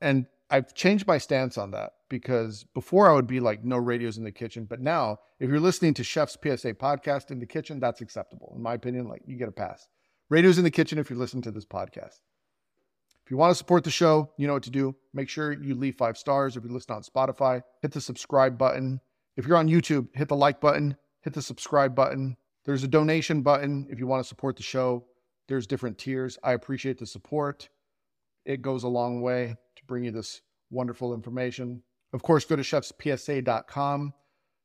And 0.00 0.26
I've 0.50 0.74
changed 0.74 1.06
my 1.06 1.18
stance 1.18 1.56
on 1.56 1.70
that 1.70 1.94
because 2.08 2.64
before 2.74 3.10
I 3.10 3.14
would 3.14 3.26
be 3.26 3.40
like, 3.40 3.64
no 3.64 3.76
radios 3.76 4.18
in 4.18 4.24
the 4.24 4.32
kitchen. 4.32 4.66
But 4.66 4.80
now, 4.80 5.18
if 5.40 5.48
you're 5.48 5.60
listening 5.60 5.94
to 5.94 6.04
Chef's 6.04 6.34
PSA 6.34 6.74
podcast 6.74 7.30
in 7.30 7.40
the 7.40 7.46
kitchen, 7.46 7.80
that's 7.80 8.00
acceptable. 8.00 8.52
In 8.54 8.62
my 8.62 8.74
opinion, 8.74 9.08
like 9.08 9.22
you 9.26 9.36
get 9.36 9.48
a 9.48 9.52
pass. 9.52 9.88
Radios 10.28 10.58
in 10.58 10.64
the 10.64 10.70
kitchen 10.70 10.98
if 10.98 11.10
you're 11.10 11.18
listening 11.18 11.42
to 11.42 11.50
this 11.50 11.66
podcast. 11.66 12.20
If 13.24 13.30
you 13.30 13.38
want 13.38 13.52
to 13.52 13.54
support 13.54 13.84
the 13.84 13.90
show, 13.90 14.30
you 14.36 14.46
know 14.46 14.52
what 14.52 14.64
to 14.64 14.70
do. 14.70 14.94
Make 15.14 15.30
sure 15.30 15.52
you 15.52 15.74
leave 15.74 15.96
five 15.96 16.18
stars. 16.18 16.56
If 16.56 16.64
you 16.64 16.70
listen 16.70 16.94
on 16.94 17.02
Spotify, 17.02 17.62
hit 17.80 17.92
the 17.92 18.00
subscribe 18.00 18.58
button. 18.58 19.00
If 19.36 19.46
you're 19.46 19.56
on 19.56 19.68
YouTube, 19.68 20.08
hit 20.14 20.28
the 20.28 20.36
like 20.36 20.60
button, 20.60 20.94
hit 21.22 21.32
the 21.32 21.40
subscribe 21.40 21.94
button. 21.94 22.36
There's 22.66 22.84
a 22.84 22.88
donation 22.88 23.40
button 23.40 23.86
if 23.90 23.98
you 23.98 24.06
want 24.06 24.22
to 24.22 24.28
support 24.28 24.56
the 24.56 24.62
show. 24.62 25.06
There's 25.48 25.66
different 25.66 25.96
tiers. 25.96 26.38
I 26.44 26.52
appreciate 26.52 26.98
the 26.98 27.06
support. 27.06 27.70
It 28.44 28.60
goes 28.60 28.84
a 28.84 28.88
long 28.88 29.22
way 29.22 29.56
to 29.76 29.84
bring 29.86 30.04
you 30.04 30.10
this 30.10 30.42
wonderful 30.70 31.14
information. 31.14 31.82
Of 32.12 32.22
course, 32.22 32.44
go 32.44 32.56
to 32.56 32.62
chefspsa.com. 32.62 34.12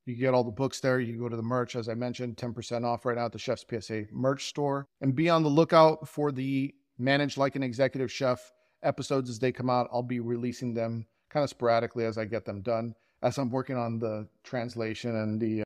You 0.05 0.15
can 0.15 0.21
get 0.21 0.33
all 0.33 0.43
the 0.43 0.51
books 0.51 0.81
there. 0.81 0.99
You 0.99 1.13
can 1.13 1.21
go 1.21 1.29
to 1.29 1.35
the 1.35 1.43
merch, 1.43 1.75
as 1.75 1.87
I 1.87 1.93
mentioned, 1.93 2.35
10% 2.35 2.83
off 2.83 3.05
right 3.05 3.15
now 3.15 3.25
at 3.25 3.31
the 3.31 3.39
Chef's 3.39 3.65
PSA 3.69 4.05
merch 4.11 4.47
store. 4.47 4.85
And 5.01 5.15
be 5.15 5.29
on 5.29 5.43
the 5.43 5.49
lookout 5.49 6.09
for 6.09 6.31
the 6.31 6.73
Manage 6.99 7.37
Like 7.37 7.55
an 7.55 7.63
Executive 7.63 8.11
Chef 8.11 8.51
episodes 8.83 9.29
as 9.29 9.39
they 9.39 9.51
come 9.51 9.69
out. 9.69 9.89
I'll 9.91 10.03
be 10.03 10.19
releasing 10.19 10.73
them 10.73 11.07
kind 11.29 11.43
of 11.43 11.49
sporadically 11.49 12.05
as 12.05 12.17
I 12.17 12.25
get 12.25 12.45
them 12.45 12.61
done, 12.61 12.93
as 13.23 13.37
I'm 13.37 13.49
working 13.49 13.77
on 13.77 13.99
the 13.99 14.27
translation 14.43 15.15
and 15.15 15.39
the 15.39 15.61
uh, 15.61 15.63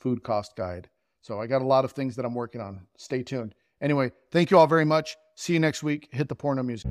food 0.00 0.22
cost 0.22 0.56
guide. 0.56 0.90
So 1.22 1.40
I 1.40 1.46
got 1.46 1.62
a 1.62 1.66
lot 1.66 1.84
of 1.84 1.92
things 1.92 2.16
that 2.16 2.24
I'm 2.24 2.34
working 2.34 2.60
on. 2.60 2.86
Stay 2.96 3.22
tuned. 3.22 3.54
Anyway, 3.80 4.12
thank 4.30 4.50
you 4.50 4.58
all 4.58 4.66
very 4.66 4.84
much. 4.84 5.16
See 5.36 5.52
you 5.52 5.60
next 5.60 5.82
week. 5.82 6.08
Hit 6.10 6.28
the 6.28 6.34
porno 6.34 6.62
music. 6.62 6.90